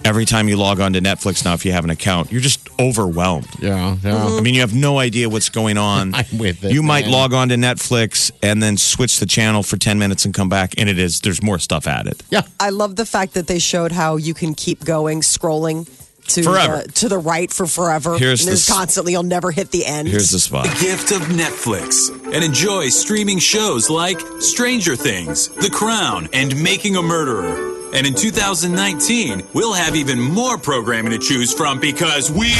every 0.05 0.25
time 0.25 0.49
you 0.49 0.57
log 0.57 0.81
on 0.81 0.93
to 0.95 1.01
Netflix 1.01 1.45
now, 1.45 1.55
if 1.55 1.65
you 1.65 1.73
have 1.73 1.85
an 1.85 1.91
account, 1.91 2.31
you're 2.33 2.41
just 2.41 2.69
overwhelmed. 2.81 3.47
yeah, 3.61 3.97
yeah. 4.03 4.11
Mm-hmm. 4.11 4.39
I 4.39 4.41
mean, 4.41 4.55
you 4.55 4.61
have 4.61 4.75
no 4.75 4.99
idea 4.99 5.29
what's 5.29 5.49
going 5.49 5.79
on. 5.79 6.15
I'm 6.15 6.39
with 6.39 6.65
it, 6.65 6.73
You 6.73 6.83
might 6.83 7.05
man. 7.05 7.13
log 7.13 7.33
on 7.33 7.49
to 7.51 7.57
Netflix 7.57 8.31
and 8.43 8.63
then 8.63 8.77
switch 8.77 9.19
the 9.21 9.27
channel 9.27 9.63
for 9.63 9.77
10 9.77 9.99
minutes 9.99 10.25
and 10.25 10.35
come 10.35 10.49
back, 10.49 10.75
and 10.79 10.89
it 10.89 10.99
is, 10.99 11.21
there's 11.21 11.43
more 11.43 11.59
stuff 11.59 11.87
added. 11.87 12.23
Yeah. 12.31 12.43
I 12.61 12.71
love 12.71 12.97
the 12.97 13.07
fact 13.07 13.35
that 13.35 13.47
they 13.47 13.59
showed 13.59 13.93
how 13.93 14.17
you 14.17 14.35
can 14.35 14.55
keep 14.55 14.85
going, 14.85 15.21
scrolling 15.21 15.89
to 16.29 16.43
Forever. 16.45 16.83
The, 16.87 16.93
to 16.93 17.09
the 17.09 17.19
right 17.19 17.53
for 17.53 17.67
forever. 17.67 18.17
Here's 18.17 18.43
and 18.43 18.49
there's 18.49 18.65
the 18.67 18.73
constantly, 18.73 19.13
you'll 19.13 19.25
never 19.25 19.51
hit 19.51 19.73
the 19.73 19.85
end. 19.85 20.07
Here's 20.07 20.31
the 20.31 20.39
spot. 20.39 20.67
The 20.67 20.81
gift 20.81 21.11
of 21.11 21.21
Netflix 21.23 22.11
and 22.33 22.45
enjoy 22.45 22.91
streaming 22.91 23.39
shows 23.41 23.91
like 23.91 24.21
Stranger 24.39 24.95
Things, 24.95 25.49
The 25.49 25.69
Crown, 25.71 26.29
and 26.33 26.63
Making 26.63 26.95
a 26.97 27.03
Murderer. 27.03 27.82
And 27.93 28.07
in 28.07 28.15
2019, 28.15 29.43
we'll 29.53 29.75
have 29.75 29.95
even 29.95 30.19
more 30.19 30.57
programming 30.57 31.13
to 31.13 31.19
choose 31.19 31.53
from 31.53 31.79
because 31.79 32.31
we've 32.31 32.57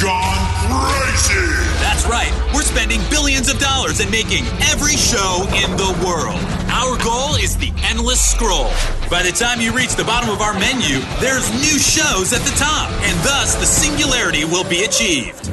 Gone 0.00 0.36
crazy. 0.68 1.40
That's 1.80 2.04
right. 2.06 2.30
We're 2.54 2.62
spending 2.62 3.00
billions 3.08 3.48
of 3.48 3.58
dollars 3.58 4.00
and 4.00 4.10
making 4.10 4.44
every 4.70 4.94
show 4.94 5.46
in 5.64 5.70
the 5.76 5.90
world. 6.04 6.38
Our 6.68 6.96
goal 7.02 7.34
is 7.36 7.56
the 7.56 7.72
endless 7.84 8.20
scroll. 8.20 8.70
By 9.10 9.22
the 9.22 9.32
time 9.32 9.60
you 9.60 9.72
reach 9.72 9.96
the 9.96 10.04
bottom 10.04 10.28
of 10.28 10.42
our 10.42 10.52
menu, 10.58 11.00
there's 11.18 11.50
new 11.50 11.78
shows 11.78 12.32
at 12.32 12.42
the 12.42 12.54
top, 12.58 12.90
and 13.08 13.18
thus 13.24 13.54
the 13.56 13.66
singularity 13.66 14.44
will 14.44 14.68
be 14.68 14.84
achieved. 14.84 15.46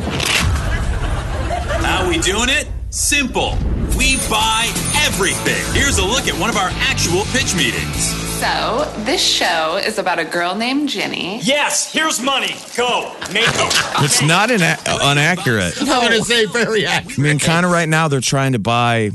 How 1.81 2.07
we 2.09 2.19
doing 2.19 2.49
it? 2.49 2.67
Simple. 2.89 3.57
We 3.97 4.17
buy 4.29 4.67
everything. 5.07 5.63
Here's 5.73 5.99
a 5.99 6.05
look 6.05 6.27
at 6.27 6.37
one 6.37 6.49
of 6.49 6.57
our 6.57 6.69
actual 6.83 7.23
pitch 7.31 7.55
meetings. 7.55 8.22
So, 8.43 8.91
this 9.05 9.25
show 9.25 9.77
is 9.77 9.97
about 9.99 10.19
a 10.19 10.25
girl 10.25 10.53
named 10.53 10.89
Jenny. 10.89 11.39
Yes, 11.43 11.93
here's 11.93 12.21
money. 12.21 12.55
Go. 12.75 13.15
Make 13.31 13.45
it. 13.47 13.73
It's 14.03 14.21
not 14.21 14.51
ina- 14.51 14.77
uh, 14.85 15.09
inaccurate. 15.13 15.79
I'm 15.79 15.87
going 15.87 16.19
to 16.19 16.25
say 16.25 16.45
very 16.47 16.85
accurate. 16.85 17.17
I 17.19 17.21
mean, 17.21 17.39
kind 17.39 17.65
of 17.65 17.71
right 17.71 17.87
now, 17.87 18.09
they're 18.09 18.19
trying 18.19 18.51
to 18.51 18.59
buy 18.59 19.11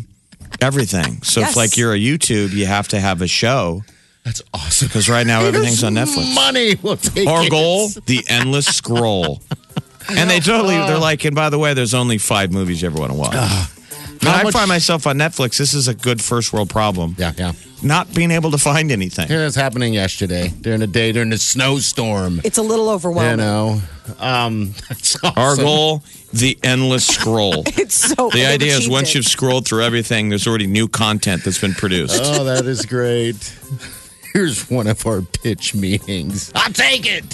everything. 0.62 1.20
So 1.24 1.40
Yes. 1.40 1.50
if 1.50 1.56
like 1.56 1.76
you're 1.76 1.92
a 1.92 1.98
YouTube, 1.98 2.52
you 2.52 2.64
have 2.64 2.88
to 2.88 3.00
have 3.00 3.20
a 3.20 3.26
show 3.26 3.84
That's 4.24 4.40
awesome. 4.54 4.88
because 4.88 5.10
right 5.10 5.26
now 5.26 5.40
everything's 5.44 5.84
on 5.84 5.92
Netflix. 5.92 6.34
Money 6.34 6.76
will 6.82 6.96
take 6.96 7.28
Our 7.28 7.44
it. 7.44 7.50
goal, 7.50 7.90
the 8.06 8.24
endless 8.28 8.66
scroll. 8.66 9.42
And 10.10 10.30
they 10.30 10.40
totally, 10.40 10.74
they're 10.74 10.96
uh. 10.96 11.00
like, 11.00 11.22
and 11.26 11.36
by 11.36 11.50
the 11.50 11.58
way, 11.58 11.74
there's 11.74 11.92
only 11.92 12.16
five 12.16 12.50
movies 12.50 12.80
you 12.80 12.88
ever 12.88 12.98
want 12.98 13.12
to 13.12 13.18
watch. 13.18 13.34
Uh. 13.34 13.66
When 14.22 14.32
How 14.32 14.40
I 14.40 14.42
much- 14.44 14.52
find 14.52 14.68
myself 14.68 15.06
on 15.06 15.16
Netflix, 15.18 15.58
this 15.58 15.74
is 15.74 15.88
a 15.88 15.94
good 15.94 16.20
first 16.22 16.52
world 16.52 16.70
problem. 16.70 17.14
Yeah, 17.18 17.32
yeah. 17.36 17.52
Not 17.82 18.12
being 18.12 18.30
able 18.32 18.50
to 18.50 18.58
find 18.58 18.90
anything. 18.90 19.30
It 19.30 19.36
was 19.36 19.54
happening 19.54 19.94
yesterday 19.94 20.52
during 20.60 20.80
the 20.80 20.86
day 20.88 21.12
during 21.12 21.30
the 21.30 21.38
snowstorm. 21.38 22.40
it's 22.44 22.58
a 22.58 22.62
little 22.62 22.88
overwhelming. 22.88 23.38
You 23.38 23.44
know, 23.44 23.80
um, 24.18 24.74
that's 24.88 25.16
Our 25.24 25.54
goal, 25.56 26.02
the 26.32 26.58
endless 26.64 27.06
scroll. 27.06 27.62
It's 27.78 27.94
so 27.94 28.30
The 28.30 28.46
idea 28.46 28.76
is 28.76 28.88
once 28.88 29.10
it. 29.10 29.14
you've 29.16 29.26
scrolled 29.26 29.66
through 29.68 29.84
everything, 29.84 30.28
there's 30.28 30.46
already 30.48 30.66
new 30.66 30.88
content 30.88 31.44
that's 31.44 31.58
been 31.60 31.74
produced. 31.74 32.20
Oh, 32.24 32.42
that 32.44 32.66
is 32.66 32.84
great. 32.84 33.36
Here's 34.34 34.68
one 34.68 34.86
of 34.88 35.06
our 35.06 35.22
pitch 35.22 35.74
meetings. 35.74 36.50
I'll 36.54 36.72
take 36.72 37.06
it. 37.06 37.24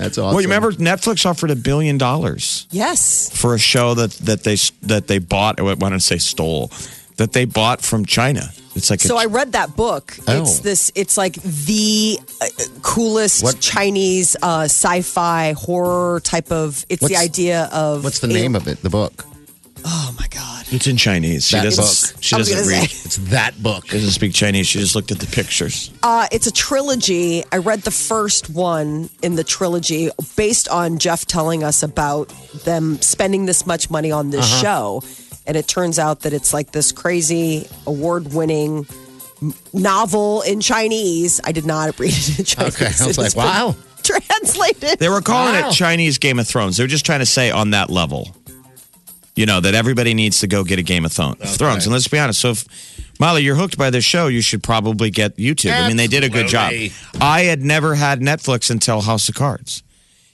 That's 0.00 0.18
awesome. 0.18 0.34
Well, 0.34 0.40
you 0.40 0.48
remember 0.48 0.72
Netflix 0.72 1.26
offered 1.26 1.50
a 1.50 1.56
billion 1.56 1.98
dollars 1.98 2.66
Yes. 2.70 3.30
for 3.36 3.54
a 3.54 3.58
show 3.58 3.94
that 3.94 4.10
that 4.24 4.44
they 4.44 4.56
that 4.86 5.06
they 5.06 5.18
bought. 5.18 5.60
I 5.60 5.62
want 5.74 5.94
to 5.94 6.00
say 6.00 6.18
stole 6.18 6.70
that 7.16 7.32
they 7.32 7.44
bought 7.44 7.82
from 7.82 8.04
China. 8.06 8.50
It's 8.76 8.88
like 8.88 9.00
So 9.00 9.16
a, 9.16 9.22
I 9.22 9.24
read 9.26 9.52
that 9.52 9.74
book. 9.76 10.16
Oh. 10.28 10.42
It's 10.42 10.60
this. 10.60 10.92
It's 10.94 11.16
like 11.16 11.34
the 11.42 12.18
uh, 12.40 12.46
coolest 12.82 13.42
What- 13.42 13.60
Chinese 13.60 14.36
uh, 14.42 14.64
sci-fi 14.64 15.52
horror 15.52 16.20
type 16.20 16.50
of. 16.52 16.86
It's 16.88 17.06
the 17.06 17.16
idea 17.16 17.68
of. 17.72 18.04
What's 18.04 18.20
the 18.20 18.28
name 18.28 18.54
of 18.56 18.68
it? 18.68 18.80
The 18.82 18.90
book. 18.90 19.26
Oh 19.84 20.14
my 20.18 20.26
god! 20.28 20.66
it's 20.70 20.86
in 20.86 20.96
Chinese. 20.96 21.46
She 21.46 21.56
That 21.56 21.64
doesn't. 21.64 22.14
book. 22.14 22.22
She 22.22 22.34
I 22.34 22.38
was 22.38 22.48
doesn't 22.50 22.64
gonna 22.68 22.80
read. 22.82 22.90
say. 22.90 23.02
It's 23.06 23.16
that 23.30 23.62
book. 23.62 23.86
She 23.86 23.92
doesn't 23.92 24.10
speak 24.10 24.34
Chinese. 24.34 24.66
She 24.66 24.78
just 24.78 24.94
looked 24.94 25.10
at 25.10 25.18
the 25.18 25.26
pictures. 25.26 25.90
Uh, 26.02 26.26
it's 26.32 26.46
a 26.46 26.52
trilogy. 26.52 27.42
I 27.52 27.56
read 27.58 27.80
the 27.82 27.90
first 27.90 28.50
one 28.50 29.08
in 29.22 29.36
the 29.36 29.44
trilogy 29.44 30.10
based 30.36 30.68
on 30.68 30.98
Jeff 30.98 31.24
telling 31.26 31.64
us 31.64 31.82
about 31.82 32.28
them 32.64 33.00
spending 33.00 33.46
this 33.46 33.66
much 33.66 33.90
money 33.90 34.10
on 34.12 34.30
this 34.30 34.44
Uh-huh. 34.52 34.62
show, 34.62 35.02
and 35.46 35.56
it 35.56 35.66
turns 35.66 35.98
out 35.98 36.20
that 36.20 36.32
it's 36.32 36.52
like 36.52 36.72
this 36.72 36.92
crazy 36.92 37.66
award-winning 37.86 38.86
novel 39.72 40.42
in 40.42 40.60
Chinese. 40.60 41.40
I 41.44 41.52
did 41.52 41.64
not 41.64 41.98
read 41.98 42.12
it 42.12 42.38
in 42.38 42.44
Chinese. 42.44 42.74
Okay, 42.74 42.86
I 42.86 43.06
was 43.06 43.16
It 43.16 43.20
like, 43.20 43.24
has 43.24 43.34
been 43.34 43.44
wow. 43.44 43.76
Translated. 44.02 44.98
They 44.98 45.08
were 45.08 45.20
calling 45.20 45.54
Wow. 45.54 45.68
it 45.68 45.72
Chinese 45.72 46.18
Game 46.18 46.38
of 46.38 46.46
Thrones. 46.48 46.76
They 46.76 46.84
were 46.84 46.88
just 46.88 47.04
trying 47.06 47.20
to 47.20 47.26
say 47.26 47.50
on 47.50 47.70
that 47.70 47.90
level, 47.90 48.34
you 49.40 49.46
know, 49.46 49.58
that 49.60 49.74
everybody 49.74 50.12
needs 50.14 50.40
to 50.40 50.46
go 50.46 50.62
get 50.64 50.78
a 50.78 50.82
Game 50.82 51.04
of 51.06 51.12
Thron- 51.12 51.36
Thrones. 51.36 51.86
And 51.86 51.92
let's 51.94 52.06
be 52.08 52.18
honest. 52.18 52.40
So 52.40 52.50
if 52.50 52.64
Molly, 53.18 53.42
you're 53.42 53.56
hooked 53.56 53.76
by 53.78 53.88
this 53.90 54.04
show, 54.04 54.26
you 54.28 54.42
should 54.42 54.62
probably 54.62 55.10
get 55.10 55.36
YouTube. 55.36 55.72
I 55.72 55.88
mean, 55.88 55.96
they 55.96 56.06
did 56.06 56.24
a 56.24 56.28
good 56.28 56.46
job. 56.48 56.72
I 57.20 57.42
had 57.42 57.62
never 57.62 57.94
had 57.94 58.20
Netflix 58.20 58.70
until 58.70 59.00
House 59.00 59.28
of 59.28 59.34
Cards. 59.34 59.82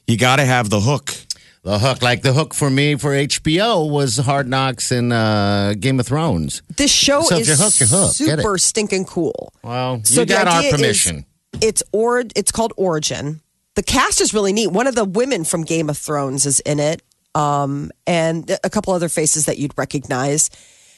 You 0.07 0.17
got 0.19 0.37
to 0.37 0.45
have 0.45 0.71
the 0.71 0.81
hook. 0.81 1.15
The 1.63 1.79
hook, 1.81 2.01
like 2.01 2.23
the 2.23 2.33
hook 2.33 2.55
for 2.55 2.71
me 2.71 2.95
for 2.95 3.11
HBO 3.11 3.91
was 3.91 4.19
Hard 4.19 4.47
Knocks 4.49 4.93
and 4.93 5.13
uh, 5.13 5.75
Game 5.75 5.99
of 5.99 6.07
Thrones. 6.07 6.63
This 6.77 6.93
show 6.93 7.23
So 7.23 7.39
is 7.39 7.49
you're 7.49 7.57
hooked, 7.57 7.81
you're 7.81 7.89
hooked. 7.89 8.15
Super 8.15 8.57
stinking 8.59 9.05
cool. 9.07 9.53
Well, 9.65 10.01
So 10.05 10.21
you 10.21 10.27
got 10.27 10.47
our 10.47 10.59
idea 10.59 10.71
is- 10.75 10.77
permission. 10.81 11.27
it's 11.61 11.83
or 11.91 12.21
it's 12.37 12.53
called 12.53 12.73
Origin. 12.77 13.41
The 13.75 13.83
cast 13.83 14.21
is 14.21 14.33
really 14.33 14.53
neat. 14.53 14.69
One 14.69 14.87
of 14.87 14.95
the 14.95 15.05
women 15.05 15.43
from 15.45 15.65
Game 15.65 15.91
of 15.91 15.99
Thrones 15.99 16.47
is 16.47 16.61
in 16.61 16.79
it, 16.79 17.03
um, 17.37 17.91
and 18.07 18.51
a 18.65 18.71
couple 18.71 18.95
other 18.95 19.11
faces 19.11 19.45
that 19.45 19.59
you'd 19.59 19.77
recognize. 19.77 20.49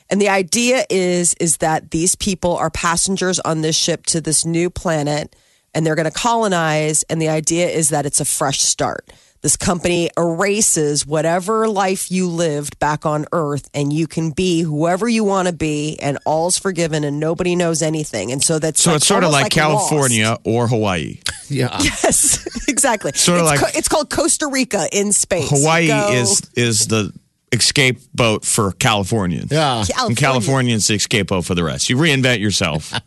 And 0.08 0.20
the 0.20 0.28
idea 0.28 0.84
is 0.88 1.34
is 1.34 1.58
that 1.58 1.90
these 1.90 2.14
people 2.14 2.56
are 2.56 2.70
passengers 2.70 3.40
on 3.40 3.60
this 3.60 3.76
ship 3.76 4.06
to 4.06 4.20
this 4.20 4.46
new 4.46 4.70
planet, 4.70 5.34
and 5.74 5.84
they're 5.84 5.96
going 5.96 6.10
to 6.10 6.10
colonize. 6.10 7.02
And 7.04 7.20
the 7.20 7.28
idea 7.28 7.68
is 7.68 7.90
that 7.90 8.06
it's 8.06 8.20
a 8.20 8.24
fresh 8.24 8.60
start. 8.60 9.10
This 9.40 9.56
company 9.56 10.10
erases 10.16 11.06
whatever 11.06 11.68
life 11.68 12.10
you 12.10 12.28
lived 12.28 12.78
back 12.80 13.06
on 13.06 13.24
Earth, 13.32 13.70
and 13.72 13.92
you 13.92 14.06
can 14.08 14.30
be 14.30 14.62
whoever 14.62 15.08
you 15.08 15.22
want 15.22 15.46
to 15.46 15.54
be, 15.54 15.96
and 16.02 16.18
all's 16.26 16.58
forgiven, 16.58 17.04
and 17.04 17.20
nobody 17.20 17.54
knows 17.54 17.80
anything. 17.80 18.32
And 18.32 18.42
so 18.42 18.58
that's 18.58 18.82
So 18.82 18.90
like- 18.90 18.96
it's 18.96 19.06
sort 19.06 19.22
of 19.22 19.32
almost 19.32 19.42
like, 19.44 19.56
Lost. 19.56 19.88
California 19.90 20.36
or 20.44 20.66
Hawaii. 20.66 21.20
Yeah. 21.48 21.78
Yes, 21.82 22.46
exactly. 22.68 23.12
Sort 23.14 23.38
of 23.40 23.46
it's, 23.46 23.62
like- 23.62 23.72
co- 23.72 23.78
it's 23.78 23.88
called 23.88 24.10
Costa 24.10 24.48
Rica 24.48 24.86
in 24.92 25.12
space. 25.12 25.50
Hawaii 25.50 25.86
Go- 25.86 26.12
is 26.12 26.42
is 26.54 26.86
the 26.88 27.12
escape 27.52 27.98
boat 28.14 28.44
for 28.44 28.72
Californians. 28.72 29.50
Yeah. 29.52 29.84
And 30.00 30.16
Californians 30.16 30.86
the 30.88 30.94
escape 30.94 31.28
boat 31.28 31.44
for 31.44 31.54
the 31.54 31.64
rest. 31.64 31.88
You 31.88 31.96
reinvent 31.96 32.40
yourself. 32.40 32.92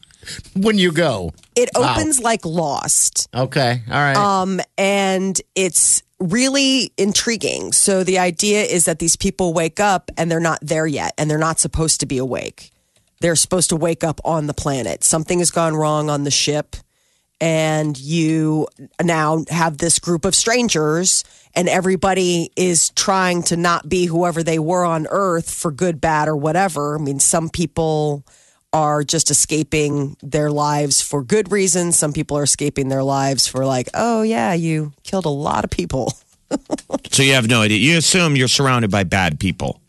When 0.56 0.78
you 0.78 0.92
go. 0.92 1.34
It 1.56 1.70
opens 1.76 2.20
like 2.20 2.46
Lost, 2.46 3.28
Okay. 3.34 3.82
All 3.90 3.94
right. 3.94 4.16
um, 4.16 4.62
and 4.78 5.40
it's 5.56 6.04
really 6.22 6.94
intriguing. 6.98 7.74
So 7.74 8.04
the 8.04 8.20
idea 8.20 8.64
is 8.64 8.86
that 8.86 9.00
these 9.00 9.16
people 9.16 9.54
wake 9.54 9.80
up 9.80 10.12
and 10.18 10.32
they're 10.32 10.40
not 10.40 10.60
there 10.62 10.88
yet, 10.88 11.14
and 11.18 11.30
they're 11.30 11.38
not 11.38 11.60
supposed 11.60 12.00
to 12.00 12.06
be 12.06 12.18
awake. 12.18 12.72
They're 13.20 13.36
supposed 13.36 13.70
to 13.70 13.76
wake 13.76 14.04
up 14.04 14.22
on 14.24 14.48
the 14.48 14.54
planet. 14.54 15.04
Something 15.04 15.40
has 15.40 15.52
gone 15.52 15.76
wrong 15.76 16.10
on 16.10 16.24
the 16.24 16.32
ship. 16.32 16.76
And 17.44 17.98
you 17.98 18.68
now 19.02 19.46
have 19.50 19.80
this 19.80 19.98
group 19.98 20.26
of 20.26 20.36
strangers, 20.36 21.24
and 21.56 21.68
everybody 21.68 22.52
is 22.56 22.92
trying 22.92 23.42
to 23.44 23.58
not 23.58 23.90
be 23.90 24.06
whoever 24.06 24.44
they 24.44 24.60
were 24.60 24.86
on 24.86 25.08
Earth 25.10 25.52
for 25.52 25.72
good, 25.72 26.00
bad, 26.00 26.28
or 26.28 26.36
whatever. 26.36 27.00
I 27.00 27.02
mean, 27.02 27.20
some 27.20 27.50
people 27.50 28.24
are 28.74 29.04
just 29.04 29.30
escaping 29.30 30.16
their 30.22 30.50
lives 30.50 31.02
for 31.02 31.24
good 31.24 31.52
reasons. 31.52 31.98
Some 31.98 32.14
people 32.14 32.38
are 32.38 32.44
escaping 32.44 32.90
their 32.90 33.04
lives 33.04 33.48
for, 33.48 33.66
like, 33.66 33.90
oh, 33.94 34.22
yeah, 34.22 34.54
you 34.54 34.94
killed 35.04 35.26
a 35.26 35.30
lot 35.30 35.64
of 35.64 35.70
people. 35.70 36.14
So 37.12 37.24
you 37.24 37.34
have 37.34 37.48
no 37.48 37.62
idea. 37.62 37.78
You 37.78 37.98
assume 37.98 38.36
you're 38.36 38.50
surrounded 38.50 38.92
by 38.92 39.04
bad 39.04 39.40
people. 39.40 39.80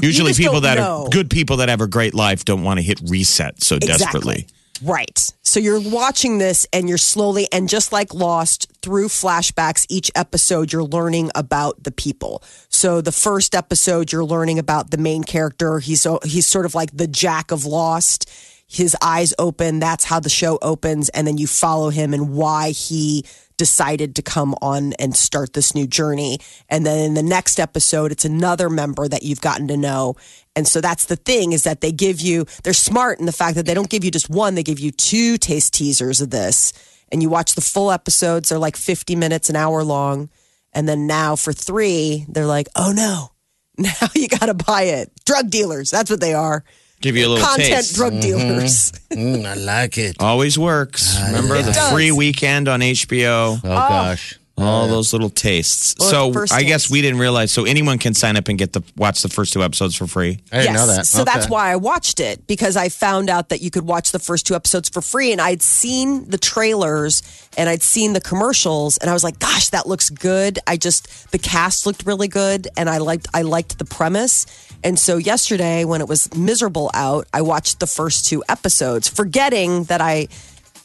Usually, 0.00 0.32
people 0.32 0.62
that 0.62 0.78
know. 0.78 1.04
are 1.04 1.08
good 1.08 1.28
people 1.28 1.58
that 1.58 1.68
have 1.68 1.80
a 1.80 1.86
great 1.86 2.14
life 2.14 2.44
don't 2.44 2.62
want 2.62 2.78
to 2.78 2.82
hit 2.82 3.00
reset 3.06 3.62
so 3.62 3.78
desperately. 3.78 4.46
Right. 4.82 5.32
So 5.52 5.60
you're 5.60 5.82
watching 5.82 6.38
this 6.38 6.66
and 6.72 6.88
you're 6.88 6.96
slowly, 6.96 7.46
and 7.52 7.68
just 7.68 7.92
like 7.92 8.14
Lost, 8.14 8.72
through 8.80 9.08
flashbacks, 9.08 9.84
each 9.90 10.10
episode, 10.14 10.72
you're 10.72 10.82
learning 10.82 11.30
about 11.34 11.84
the 11.84 11.90
people. 11.90 12.42
So 12.70 13.02
the 13.02 13.12
first 13.12 13.54
episode, 13.54 14.12
you're 14.12 14.24
learning 14.24 14.58
about 14.58 14.90
the 14.90 14.96
main 14.96 15.24
character. 15.24 15.78
He's, 15.78 16.06
he's 16.24 16.46
sort 16.46 16.64
of 16.64 16.74
like 16.74 16.96
the 16.96 17.06
Jack 17.06 17.50
of 17.50 17.66
Lost. 17.66 18.30
His 18.66 18.96
eyes 19.02 19.34
open. 19.38 19.78
That's 19.78 20.04
how 20.04 20.20
the 20.20 20.30
show 20.30 20.58
opens. 20.62 21.10
And 21.10 21.26
then 21.26 21.36
you 21.36 21.46
follow 21.46 21.90
him 21.90 22.14
and 22.14 22.30
why 22.30 22.70
he 22.70 23.26
decided 23.58 24.16
to 24.16 24.22
come 24.22 24.54
on 24.62 24.94
and 24.94 25.14
start 25.14 25.52
this 25.52 25.74
new 25.74 25.86
journey. 25.86 26.38
And 26.70 26.86
then 26.86 27.04
in 27.04 27.14
the 27.14 27.22
next 27.22 27.60
episode, 27.60 28.10
it's 28.10 28.24
another 28.24 28.70
member 28.70 29.06
that 29.06 29.22
you've 29.22 29.42
gotten 29.42 29.68
to 29.68 29.76
know. 29.76 30.16
And 30.54 30.68
so 30.68 30.80
that's 30.80 31.06
the 31.06 31.16
thing 31.16 31.52
is 31.52 31.64
that 31.64 31.80
they 31.80 31.92
give 31.92 32.20
you, 32.20 32.44
they're 32.62 32.72
smart 32.74 33.18
in 33.20 33.26
the 33.26 33.32
fact 33.32 33.54
that 33.56 33.64
they 33.66 33.74
don't 33.74 33.88
give 33.88 34.04
you 34.04 34.10
just 34.10 34.28
one, 34.28 34.54
they 34.54 34.62
give 34.62 34.78
you 34.80 34.90
two 34.90 35.38
taste 35.38 35.72
teasers 35.74 36.20
of 36.20 36.30
this. 36.30 36.72
And 37.10 37.22
you 37.22 37.28
watch 37.28 37.54
the 37.54 37.60
full 37.60 37.90
episodes, 37.90 38.48
they're 38.48 38.58
like 38.58 38.76
50 38.76 39.16
minutes, 39.16 39.48
an 39.50 39.56
hour 39.56 39.82
long. 39.82 40.30
And 40.72 40.88
then 40.88 41.06
now 41.06 41.36
for 41.36 41.52
three, 41.52 42.24
they're 42.28 42.46
like, 42.46 42.68
oh 42.76 42.92
no, 42.94 43.32
now 43.78 44.08
you 44.14 44.28
got 44.28 44.46
to 44.46 44.54
buy 44.54 44.82
it. 44.82 45.10
Drug 45.24 45.50
dealers, 45.50 45.90
that's 45.90 46.10
what 46.10 46.20
they 46.20 46.34
are. 46.34 46.64
Give 47.00 47.16
you 47.16 47.26
a 47.26 47.30
little 47.30 47.44
Content 47.44 47.68
taste. 47.70 47.94
drug 47.96 48.20
dealers. 48.20 48.92
Mm, 49.12 49.44
I 49.44 49.52
like 49.54 49.98
it. 49.98 50.16
Always 50.20 50.58
works. 50.58 51.20
Remember 51.26 51.60
the 51.60 51.72
does. 51.72 51.92
free 51.92 52.12
weekend 52.12 52.66
on 52.66 52.80
HBO? 52.80 53.58
Oh, 53.58 53.60
gosh. 53.62 54.38
All 54.62 54.88
those 54.88 55.12
little 55.12 55.30
tastes. 55.30 55.94
Well, 55.98 56.08
so 56.10 56.32
first 56.32 56.52
I 56.52 56.62
guess 56.62 56.82
taste. 56.84 56.90
we 56.92 57.02
didn't 57.02 57.18
realize. 57.20 57.50
So 57.52 57.64
anyone 57.64 57.98
can 57.98 58.14
sign 58.14 58.36
up 58.36 58.48
and 58.48 58.58
get 58.58 58.72
the 58.72 58.82
watch 58.96 59.22
the 59.22 59.28
first 59.28 59.52
two 59.52 59.62
episodes 59.62 59.94
for 59.94 60.06
free. 60.06 60.38
I 60.52 60.58
didn't 60.62 60.74
know 60.74 60.86
that. 60.86 61.06
So 61.06 61.24
that's 61.24 61.44
Okay. 61.46 61.52
why 61.52 61.72
I 61.72 61.76
watched 61.76 62.20
it 62.20 62.46
because 62.46 62.76
I 62.76 62.88
found 62.88 63.28
out 63.30 63.48
that 63.50 63.60
you 63.62 63.70
could 63.70 63.84
watch 63.86 64.12
the 64.12 64.18
first 64.18 64.46
two 64.46 64.54
episodes 64.54 64.88
for 64.88 65.00
free. 65.02 65.32
And 65.32 65.40
I'd 65.40 65.62
seen 65.62 66.28
the 66.28 66.38
trailers 66.38 67.22
and 67.56 67.68
I'd 67.68 67.82
seen 67.82 68.12
the 68.12 68.20
commercials 68.20 68.96
and 68.98 69.10
I 69.10 69.12
was 69.12 69.24
like, 69.24 69.38
gosh, 69.38 69.70
that 69.70 69.86
looks 69.86 70.10
good. 70.10 70.58
I 70.66 70.76
just, 70.76 71.30
the 71.32 71.38
cast 71.38 71.86
looked 71.86 72.06
really 72.06 72.28
good 72.28 72.68
and 72.76 72.88
I 72.88 72.98
liked, 72.98 73.28
I 73.34 73.42
liked 73.42 73.78
the 73.78 73.84
premise. 73.84 74.46
And 74.84 74.98
so 74.98 75.16
yesterday 75.16 75.84
when 75.84 76.00
it 76.00 76.08
was 76.08 76.32
miserable 76.34 76.90
out, 76.94 77.26
I 77.32 77.42
watched 77.42 77.80
the 77.80 77.86
first 77.86 78.26
two 78.26 78.42
episodes, 78.48 79.08
forgetting 79.08 79.84
that 79.84 80.00
I, 80.00 80.28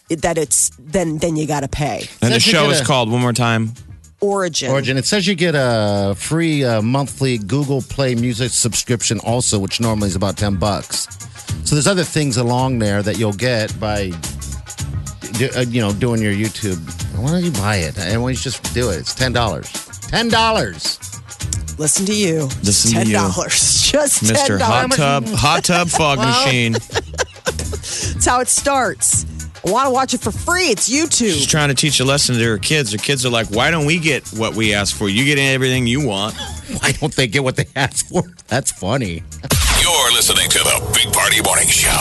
that 0.10 0.38
it's 0.38 0.72
then, 0.80 1.18
then 1.18 1.36
you 1.36 1.46
got 1.48 1.62
to 1.62 1.68
pay. 1.68 2.08
And 2.22 2.32
the 2.34 2.40
Says 2.40 2.48
you 2.48 2.54
show 2.54 2.64
get 2.68 2.76
is 2.76 2.82
a- 2.82 2.86
called 2.86 3.12
one 3.12 3.22
more 3.22 3.34
time. 3.34 3.74
Origin. 4.20 4.72
Origin. 4.72 4.98
It 4.98 5.06
says 5.06 5.28
you 5.28 5.36
get 5.36 5.54
a 5.56 6.16
free 6.18 6.64
uh, 6.64 6.82
monthly 6.82 7.38
Google 7.38 7.84
Play 7.84 8.16
Music 8.16 8.50
subscription, 8.52 9.20
also, 9.20 9.60
which 9.60 9.80
normally 9.80 10.08
is 10.08 10.16
about 10.16 10.38
ten 10.38 10.56
bucks. 10.56 11.08
So 11.66 11.76
there's 11.76 11.86
other 11.88 12.04
things 12.04 12.38
along 12.38 12.80
there 12.80 13.04
that 13.04 13.20
you'll 13.20 13.34
get 13.34 13.80
by, 13.80 14.10
do- 15.34 15.50
uh, 15.56 15.66
you 15.68 15.82
know, 15.82 15.92
doing 15.94 16.20
your 16.22 16.34
YouTube. 16.34 16.80
Why 17.20 17.30
don't 17.32 17.44
you 17.44 17.52
buy 17.52 17.76
it? 17.78 17.98
And 18.00 18.22
why 18.24 18.30
don't 18.30 18.38
you 18.38 18.42
just 18.44 18.74
do 18.74 18.90
it? 18.90 18.98
It's 18.98 19.14
ten 19.14 19.34
dollars. 19.34 19.70
Ten 20.08 20.30
dollars. 20.30 21.00
Listen 21.78 22.08
to 22.08 22.16
you. 22.16 22.46
Listen 22.64 22.94
to 22.94 23.08
$10. 23.08 23.12
Just 23.92 24.24
$10. 24.24 24.32
Mr. 24.34 24.60
Hot 24.60 24.92
Tub 24.94 25.26
Hot 25.28 25.64
Tub 25.64 25.88
Fog 25.90 26.18
Machine. 26.18 26.72
That's 27.46 28.26
how 28.26 28.40
it 28.40 28.48
starts. 28.48 29.26
I 29.68 29.72
want 29.72 29.88
to 29.88 29.92
watch 29.92 30.14
it 30.14 30.22
for 30.22 30.32
free. 30.32 30.68
It's 30.68 30.88
YouTube. 30.90 31.34
She's 31.34 31.46
trying 31.46 31.68
to 31.68 31.76
teach 31.76 32.00
a 32.00 32.06
lesson 32.06 32.36
to 32.36 32.44
her 32.46 32.58
kids. 32.58 32.94
Her 32.94 32.98
kids 32.98 33.26
are 33.26 33.30
like, 33.30 33.48
"Why 33.52 33.70
don't 33.70 33.86
we 33.86 34.00
get 34.00 34.26
what 34.30 34.56
we 34.56 34.74
ask 34.74 34.96
for? 34.96 35.10
You 35.10 35.26
get 35.26 35.38
everything 35.38 35.88
you 35.88 36.08
want." 36.08 36.36
Why 36.82 36.92
don't 36.94 37.14
they 37.16 37.28
get 37.28 37.44
what 37.44 37.58
they 37.58 37.66
ask 37.76 38.08
for? 38.08 38.24
That's 38.48 38.72
funny. 38.72 39.24
You're 39.82 40.12
listening 40.14 40.50
to 40.50 40.60
the 40.60 40.92
Big 40.94 41.12
Party 41.14 41.42
Morning 41.42 41.68
Show. 41.68 42.00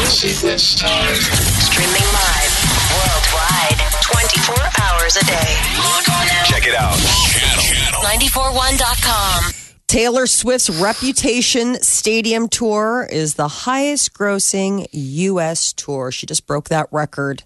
This 0.00 0.24
is 0.24 0.40
this 0.40 0.80
streaming 0.80 2.08
live 2.12 2.52
worldwide 2.96 3.76
24 4.00 4.56
hours 4.80 5.16
a 5.16 5.24
day. 5.24 5.56
Log 5.76 6.08
on 6.16 6.26
now. 6.26 6.44
Check 6.44 6.66
it 6.66 6.74
out. 6.74 6.96
Channel. 6.96 7.64
Channel. 7.64 8.00
941.com. 8.02 9.61
Taylor 9.92 10.26
Swift's 10.26 10.70
Reputation 10.70 11.74
Stadium 11.82 12.48
Tour 12.48 13.06
is 13.12 13.34
the 13.34 13.46
highest 13.46 14.14
grossing 14.14 14.86
U.S. 14.90 15.74
tour. 15.74 16.10
She 16.10 16.24
just 16.24 16.46
broke 16.46 16.70
that 16.70 16.88
record. 16.90 17.42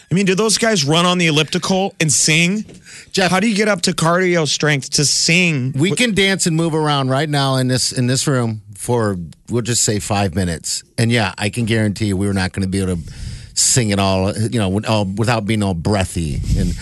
I 0.09 0.13
mean, 0.13 0.25
do 0.25 0.35
those 0.35 0.57
guys 0.57 0.83
run 0.83 1.05
on 1.05 1.17
the 1.17 1.27
elliptical 1.27 1.95
and 2.01 2.11
sing? 2.11 2.65
Jeff- 3.11 3.31
how 3.31 3.39
do 3.39 3.47
you 3.49 3.55
get 3.55 3.67
up 3.69 3.81
to 3.83 3.91
cardio 3.93 4.47
strength 4.47 4.89
to 4.91 5.05
sing? 5.05 5.71
we 5.77 5.91
can 5.91 6.13
dance 6.13 6.45
and 6.45 6.55
move 6.57 6.73
around 6.75 7.09
right 7.09 7.29
now 7.29 7.55
in 7.55 7.67
this 7.69 7.91
in 7.93 8.07
this 8.07 8.27
room 8.27 8.61
for 8.81 9.15
we'll 9.47 9.61
just 9.61 9.83
say 9.83 9.99
five 9.99 10.33
minutes, 10.33 10.83
and 10.97 11.11
yeah, 11.11 11.35
I 11.37 11.51
can 11.51 11.65
guarantee 11.65 12.07
you 12.07 12.17
we're 12.17 12.33
not 12.33 12.51
going 12.51 12.63
to 12.63 12.67
be 12.67 12.81
able 12.81 12.95
to 12.95 13.13
sing 13.53 13.91
it 13.91 13.99
all, 13.99 14.35
you 14.35 14.57
know, 14.57 14.81
all, 14.87 15.05
without 15.05 15.45
being 15.45 15.61
all 15.61 15.75
breathy 15.75 16.41
and 16.57 16.73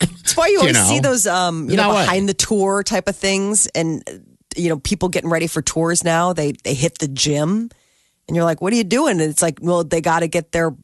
That's 0.00 0.36
why 0.36 0.46
you 0.48 0.60
always 0.60 0.74
know. 0.74 0.84
see 0.84 1.00
those, 1.00 1.26
um, 1.26 1.64
you, 1.64 1.72
You 1.72 1.76
know, 1.76 1.82
know 1.84 1.88
what? 1.94 2.06
behind 2.06 2.28
the 2.30 2.34
tour 2.34 2.82
type 2.82 3.08
of 3.08 3.16
things, 3.16 3.66
and 3.74 4.02
you 4.56 4.70
know, 4.70 4.78
people 4.78 5.10
getting 5.10 5.28
ready 5.30 5.46
for 5.48 5.60
tours 5.60 6.02
now. 6.02 6.32
They 6.32 6.52
they 6.64 6.72
hit 6.74 6.98
the 6.98 7.08
gym, 7.08 7.68
and 8.26 8.36
you're 8.36 8.44
like, 8.44 8.62
"What 8.62 8.72
are 8.72 8.76
you 8.76 8.84
doing?" 8.84 9.20
And 9.20 9.30
it's 9.30 9.42
like, 9.42 9.58
well, 9.60 9.84
they 9.84 10.00
got 10.00 10.20
to 10.20 10.28
get 10.28 10.52
their 10.52 10.74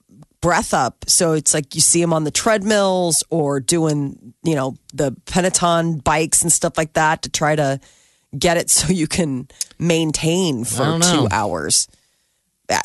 breath 0.43 0.75
up. 0.75 1.05
So 1.09 1.33
it's 1.33 1.55
like 1.55 1.75
you 1.75 1.81
see 1.81 2.03
them 2.03 2.13
on 2.13 2.25
the 2.25 2.31
treadmills 2.31 3.25
or 3.31 3.61
doing, 3.61 4.35
you 4.43 4.55
know, 4.55 4.77
the 4.93 5.17
Peloton 5.25 5.99
bikes 5.99 6.43
and 6.43 6.53
stuff 6.53 6.77
like 6.77 6.93
that 6.93 7.23
to 7.23 7.31
try 7.31 7.57
to 7.57 7.81
get 8.39 8.59
it 8.59 8.69
so 8.77 8.93
you 8.93 9.07
can 9.07 9.49
maintain 9.79 10.65
for 10.65 10.99
two 11.01 11.27
hours. 11.31 11.89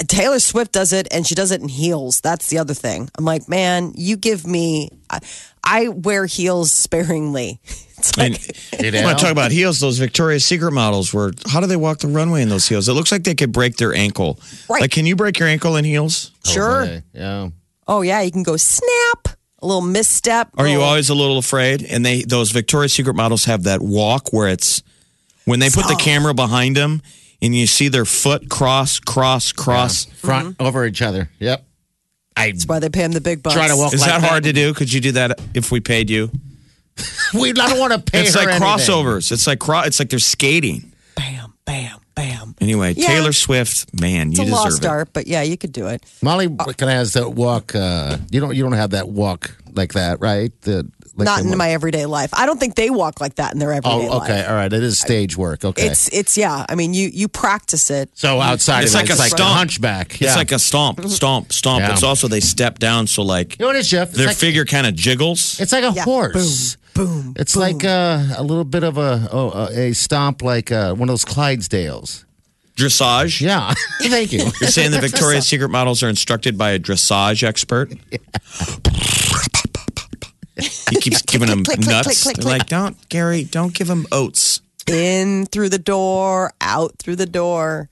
Taylor 0.08 0.39
Swift 0.39 0.71
does 0.71 0.93
it 0.93 1.08
and 1.12 1.26
she 1.26 1.36
does 1.36 1.52
it 1.52 1.62
in 1.62 1.69
heels. 1.69 2.21
That's 2.21 2.50
the 2.50 2.60
other 2.60 2.73
thing. 2.73 3.10
I'm 3.17 3.26
like, 3.26 3.47
man, 3.47 3.93
you 3.95 4.17
give 4.17 4.45
me. 4.45 4.89
I, 5.10 5.19
I 5.63 5.88
wear 5.89 6.26
heels 6.26 6.71
sparingly. 6.71 7.60
It's 7.97 8.15
And 8.15 8.38
You 8.93 9.00
I 9.00 9.04
want 9.04 9.13
know? 9.13 9.13
to 9.15 9.23
talk 9.23 9.32
about 9.32 9.52
heels. 9.52 9.80
Those 9.80 9.97
Victoria's 9.97 10.45
Secret 10.45 10.71
models 10.71 11.13
were. 11.13 11.32
How 11.47 11.60
do 11.60 11.65
they 11.65 11.76
walk 11.76 11.97
the 11.97 12.08
runway 12.08 12.43
in 12.43 12.50
those 12.50 12.67
heels? 12.67 12.88
It 12.88 12.93
looks 12.93 13.12
like 13.12 13.23
they 13.23 13.34
could 13.34 13.52
break 13.52 13.78
their 13.78 13.93
ankle. 13.93 14.39
Right. 14.69 14.82
Like, 14.82 14.91
can 14.91 15.08
you 15.08 15.15
break 15.15 15.39
your 15.39 15.47
ankle 15.47 15.76
in 15.78 15.84
heels? 15.84 16.32
Oh, 16.47 16.52
sure. 16.52 16.82
Okay, 16.84 17.02
yeah. 17.13 17.50
Oh 17.88 18.02
yeah, 18.02 18.21
you 18.21 18.32
can 18.32 18.43
go 18.43 18.58
snap, 18.58 19.28
a 19.62 19.65
little 19.65 19.82
misstep. 19.82 20.50
Are 20.58 20.67
you 20.67 20.82
oh. 20.82 20.84
always 20.84 21.10
a 21.10 21.15
little 21.15 21.38
afraid? 21.38 21.84
And 21.84 22.06
they 22.06 22.21
those 22.21 22.52
Victoria's 22.52 22.93
Secret 22.93 23.15
models 23.15 23.45
have 23.45 23.63
that 23.63 23.82
walk 23.82 24.32
where 24.32 24.50
it's 24.50 24.84
when 25.45 25.60
they 25.60 25.69
put 25.69 25.88
the 25.88 25.95
camera 25.95 26.34
behind 26.34 26.76
them 26.76 27.02
and 27.41 27.56
you 27.56 27.67
see 27.67 27.88
their 27.88 28.06
foot 28.06 28.50
cross, 28.50 29.00
cross, 29.00 29.52
cross. 29.52 30.06
front 30.06 30.56
over 30.60 30.86
each 30.86 31.02
other. 31.02 31.30
Yep. 31.39 31.63
I 32.36 32.52
That's 32.52 32.65
why 32.67 32.80
they 32.80 32.89
pay 32.89 33.04
him 33.04 33.12
the 33.13 33.21
big 33.21 33.41
bucks. 33.41 33.56
try 33.56 33.67
to 33.67 33.76
walk. 33.76 33.93
Is 33.93 34.02
like 34.02 34.10
that 34.10 34.23
hard 34.23 34.43
to 34.43 34.54
do? 34.54 34.73
Could 34.73 34.93
you 34.93 35.02
do 35.02 35.12
that 35.13 35.39
if 35.56 35.71
we 35.71 35.80
paid 35.80 36.10
you? 36.10 36.30
We 37.34 37.50
I 37.50 37.54
don't 37.54 37.80
want 37.80 37.93
to 37.93 38.00
pay. 38.12 38.21
It's 38.21 38.34
her 38.34 38.39
like 38.39 38.50
anything. 38.50 38.67
crossovers. 38.67 39.32
It's 39.32 39.45
like 39.47 39.60
cro- 39.60 39.82
it's 39.82 40.00
like 40.00 40.10
they're 40.10 40.17
skating. 40.19 40.93
Bam, 41.15 41.54
bam, 41.65 42.00
bam. 42.15 42.56
Anyway, 42.62 42.93
Yeah. 42.95 43.08
Taylor 43.08 43.34
Swift, 43.34 44.00
man, 44.00 44.30
It's 44.30 44.38
you 44.39 44.43
a 44.43 44.47
deserve 44.47 44.60
lost 44.63 44.84
it. 44.84 44.88
art, 44.88 45.10
but 45.13 45.28
yeah, 45.28 45.41
you 45.43 45.58
could 45.58 45.71
do 45.73 45.88
it. 45.88 46.04
Molly 46.21 46.47
kind 46.47 46.69
of 46.84 46.89
has 46.89 47.13
that 47.13 47.32
walk. 47.34 47.76
Uh, 47.76 48.17
you 48.32 48.39
don't. 48.39 48.56
You 48.56 48.63
don't 48.63 48.71
have 48.73 48.91
that 48.91 49.10
walk 49.10 49.56
like 49.73 49.93
that, 49.93 50.21
right? 50.21 50.52
The 50.62 50.89
like 51.17 51.25
Not 51.25 51.41
in 51.41 51.58
my 51.58 51.71
everyday 51.71 52.06
life. 52.06 52.30
I 52.34 52.45
don't 52.45 52.60
think 52.60 52.75
they 52.75 52.89
walk 52.89 53.19
like 53.19 53.36
that 53.36 53.53
in 53.53 53.60
their 53.60 53.73
everyday 53.73 54.08
Oh, 54.08 54.21
okay. 54.21 54.39
life. 54.41 54.49
All 54.49 54.56
right. 54.56 54.71
It 54.71 54.84
is 54.84 54.99
stage 54.99 55.36
work. 55.36 55.65
Okay. 55.65 55.88
It's 55.88 56.08
it's 56.13 56.38
yeah. 56.38 56.65
I 56.69 56.75
mean, 56.75 56.93
you 56.93 57.10
you 57.12 57.27
practice 57.27 57.89
it. 57.89 58.10
so 58.13 58.39
outside, 58.39 58.84
It's 58.84 58.93
of 58.93 58.99
like 59.01 59.08
that, 59.08 59.10
a 59.10 59.13
it's 59.13 59.19
like 59.19 59.32
stomp. 59.32 59.58
hunchback. 59.58 60.21
It's 60.21 60.36
like 60.36 60.51
a 60.51 60.60
stomp, 60.60 61.03
stomp, 61.06 61.51
stomp. 61.51 61.82
Yeah. 61.82 61.93
It's 61.93 62.03
also 62.03 62.27
they 62.27 62.39
step 62.39 62.80
down, 62.80 63.08
so 63.08 63.23
like 63.23 63.58
You 63.60 63.63
know 63.63 63.67
what 63.67 63.75
it 63.75 63.80
is, 63.80 63.89
Jeff? 63.89 64.10
It's 64.10 64.17
their 64.17 64.27
like, 64.27 64.38
figure 64.38 64.65
kind 64.65 64.86
of 64.88 64.95
jiggles. 64.95 65.60
It's 65.60 65.71
like 65.71 65.84
a 65.84 65.91
Yeah. 65.95 66.03
horse. 66.03 66.77
Boom. 66.93 67.34
It's 67.38 67.56
like 67.56 67.84
uh, 67.84 68.23
a 68.38 68.43
little 68.43 68.63
bit 68.63 68.84
of 68.84 68.97
a 68.97 69.27
oh, 69.32 69.67
a 69.71 69.93
stomp, 69.93 70.41
like 70.41 70.71
uh, 70.71 70.93
one 70.95 71.10
of 71.10 71.13
those 71.13 71.25
Clydesdales. 71.25 72.23
Dressage. 72.75 73.41
Yeah. 73.41 73.73
Thank 74.03 74.32
you. 74.34 74.43
You're 74.62 74.69
saying 74.69 74.91
the 74.91 75.01
Victoria's 75.01 75.47
Secret 75.47 75.69
models 75.69 76.03
are 76.03 76.10
instructed 76.10 76.58
by 76.60 76.71
a 76.71 76.80
dressage 76.80 77.43
expert? 77.43 77.91
He 80.89 81.00
keeps 81.02 81.22
giving 81.26 81.48
them 81.50 81.63
click, 81.63 81.78
click, 81.78 81.89
nuts. 81.89 82.08
click, 82.08 82.17
click, 82.17 82.36
They're 82.38 82.43
click. 82.43 82.60
like, 82.60 82.67
don't, 82.67 83.10
Gary, 83.10 83.43
don't 83.43 83.74
give 83.74 83.89
him 83.89 84.06
oats. 84.12 84.62
in 84.88 85.46
through 85.48 85.70
the 85.70 85.80
door, 85.80 86.54
out 86.62 86.98
through 87.00 87.17
the 87.17 87.26
door. 87.26 87.89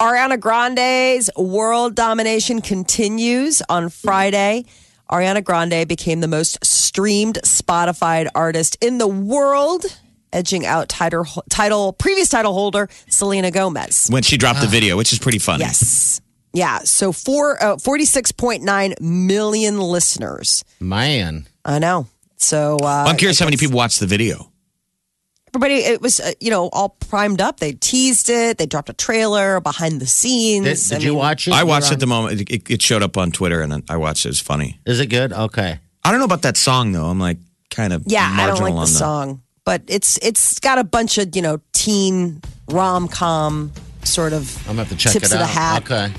Ariana 0.00 0.38
Grande's 0.38 1.28
world 1.36 1.94
domination 1.94 2.60
continues 2.60 3.62
on 3.68 3.88
Friday. 3.88 4.64
Ariana 5.10 5.42
Grande 5.42 5.86
became 5.88 6.20
the 6.20 6.28
most 6.28 6.64
streamed 6.64 7.38
Spotify 7.44 8.28
artist 8.34 8.76
in 8.80 8.98
the 8.98 9.08
world, 9.08 9.84
edging 10.32 10.64
out 10.66 10.88
title, 10.88 11.24
title 11.50 11.92
previous 11.94 12.28
title 12.28 12.52
holder 12.52 12.88
Selena 13.08 13.50
Gomez. 13.50 14.08
When 14.10 14.22
she 14.22 14.36
dropped 14.36 14.60
the 14.60 14.66
video, 14.68 14.96
which 14.96 15.12
is 15.12 15.18
pretty 15.18 15.38
funny. 15.38 15.64
Yes. 15.64 16.20
Yeah. 16.52 16.78
So 16.80 17.12
four, 17.12 17.62
uh, 17.62 17.76
46.9 17.76 19.00
million 19.00 19.80
listeners. 19.80 20.64
Man. 20.80 21.46
I 21.68 21.78
know. 21.78 22.06
So 22.36 22.76
uh, 22.82 23.04
I'm 23.08 23.16
curious 23.16 23.38
how 23.38 23.44
many 23.46 23.56
people 23.56 23.76
watched 23.76 24.00
the 24.00 24.06
video. 24.06 24.50
everybody 25.48 25.74
it 25.76 26.00
was 26.00 26.20
uh, 26.20 26.32
you 26.40 26.50
know 26.50 26.68
all 26.72 26.90
primed 27.10 27.40
up 27.40 27.58
they 27.58 27.72
teased 27.72 28.28
it 28.30 28.58
they 28.58 28.66
dropped 28.66 28.88
a 28.88 28.92
trailer 28.92 29.60
behind 29.60 30.00
the 30.00 30.06
scenes 30.06 30.64
Did, 30.88 30.94
I 30.94 30.98
did 30.98 31.04
you 31.04 31.10
mean, 31.12 31.18
watch 31.18 31.48
it? 31.48 31.54
I 31.54 31.64
watched 31.64 31.90
were 31.90 31.94
it 31.96 32.00
the 32.00 32.06
moment 32.06 32.40
it, 32.40 32.50
it- 32.50 32.70
it 32.70 32.82
showed 32.82 33.02
up 33.02 33.16
on 33.16 33.30
Twitter, 33.32 33.60
and 33.62 33.82
I 33.88 33.96
watched 33.96 34.24
it. 34.24 34.28
It 34.28 34.32
was 34.32 34.40
funny. 34.40 34.78
Is 34.86 35.00
it 35.00 35.06
good? 35.08 35.32
Okay. 35.32 35.78
I 36.04 36.10
don't 36.10 36.20
know 36.20 36.26
about 36.32 36.42
that 36.42 36.56
song 36.56 36.92
though. 36.92 37.06
I'm 37.06 37.18
like 37.20 37.38
kind 37.70 37.92
of 37.92 38.02
yeah 38.06 38.26
i 38.40 38.46
don't 38.46 38.60
like 38.60 38.72
the 38.72 38.80
on 38.80 38.86
song 38.86 39.42
but 39.64 39.82
it's 39.88 40.16
it's 40.22 40.58
got 40.58 40.78
a 40.78 40.84
bunch 40.84 41.18
of 41.18 41.36
you 41.36 41.42
know 41.42 41.60
teen 41.72 42.40
rom-com 42.70 43.70
sort 44.04 44.32
of 44.32 44.56
I'm 44.66 44.76
gonna 44.76 44.84
have 44.84 44.88
to 44.88 44.96
check 44.96 45.12
tips 45.12 45.26
it 45.30 45.34
of 45.34 45.38
the 45.40 45.44
out. 45.44 45.50
hat 45.50 45.82
Okay. 45.82 46.12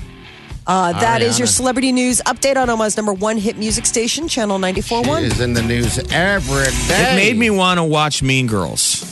Uh, 0.70 0.92
that 1.00 1.20
is 1.20 1.36
your 1.36 1.48
celebrity 1.48 1.90
news 1.90 2.22
update 2.26 2.56
on 2.56 2.70
Omaha's 2.70 2.96
number 2.96 3.12
one 3.12 3.38
hit 3.38 3.58
music 3.58 3.84
station, 3.86 4.28
Channel 4.28 4.56
94.1. 4.60 5.22
Is 5.24 5.40
in 5.40 5.52
the 5.52 5.62
news 5.62 5.98
every 6.12 6.64
day. 6.86 7.12
It 7.12 7.16
made 7.16 7.36
me 7.36 7.50
want 7.50 7.78
to 7.78 7.84
watch 7.84 8.22
Mean 8.22 8.46
Girls 8.46 9.02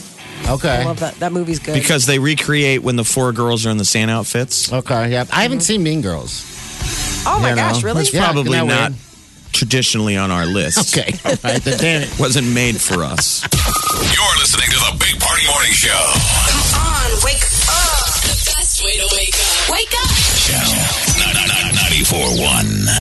I 0.47 0.53
Okay. 0.53 0.85
love 0.85 1.01
that. 1.01 1.15
That 1.15 1.33
movie's 1.33 1.59
good. 1.59 1.73
because 1.73 2.05
they 2.05 2.17
recreate 2.17 2.81
when 2.81 2.95
the 2.95 3.03
four 3.03 3.33
girls 3.33 3.65
are 3.65 3.71
in 3.71 3.77
the 3.77 3.83
sand 3.83 4.09
outfits. 4.09 4.71
Okay. 4.71 5.11
Yeah. 5.11 5.25
I 5.33 5.41
haven't 5.43 5.59
seen 5.59 5.83
Mean 5.83 6.01
Girls. 6.01 6.45
oh 7.27 7.39
my 7.41 7.49
you 7.49 7.55
know, 7.57 7.61
gosh, 7.61 7.83
really? 7.83 8.01
It's 8.03 8.09
Probably 8.09 8.65
not 8.65 8.93
traditionally 9.51 10.15
on 10.15 10.31
our 10.31 10.45
list. 10.45 10.97
Okay. 10.97 11.11
All 11.25 11.35
right. 11.43 11.61
The 11.61 11.75
damn 11.75 12.03
it. 12.07 12.19
Wasn't 12.21 12.47
made 12.47 12.79
for 12.79 13.03
us. 13.03 13.43
You're 14.15 14.37
listening 14.39 14.69
to 14.71 14.79
the 14.79 14.95
Big 14.97 15.19
Party 15.19 15.45
Morning 15.51 15.73
Show. 15.73 15.91
Come 15.91 16.87
on, 16.87 17.11
wake 17.25 17.43
up. 17.67 18.07
The 18.23 18.53
best 18.55 18.81
way 18.81 18.95
to 18.95 19.07
wake 19.11 19.35
up. 19.35 19.69
Wake 19.69 19.93
up. 19.99 20.09
Channel 20.39 21.08
941. 22.09 22.89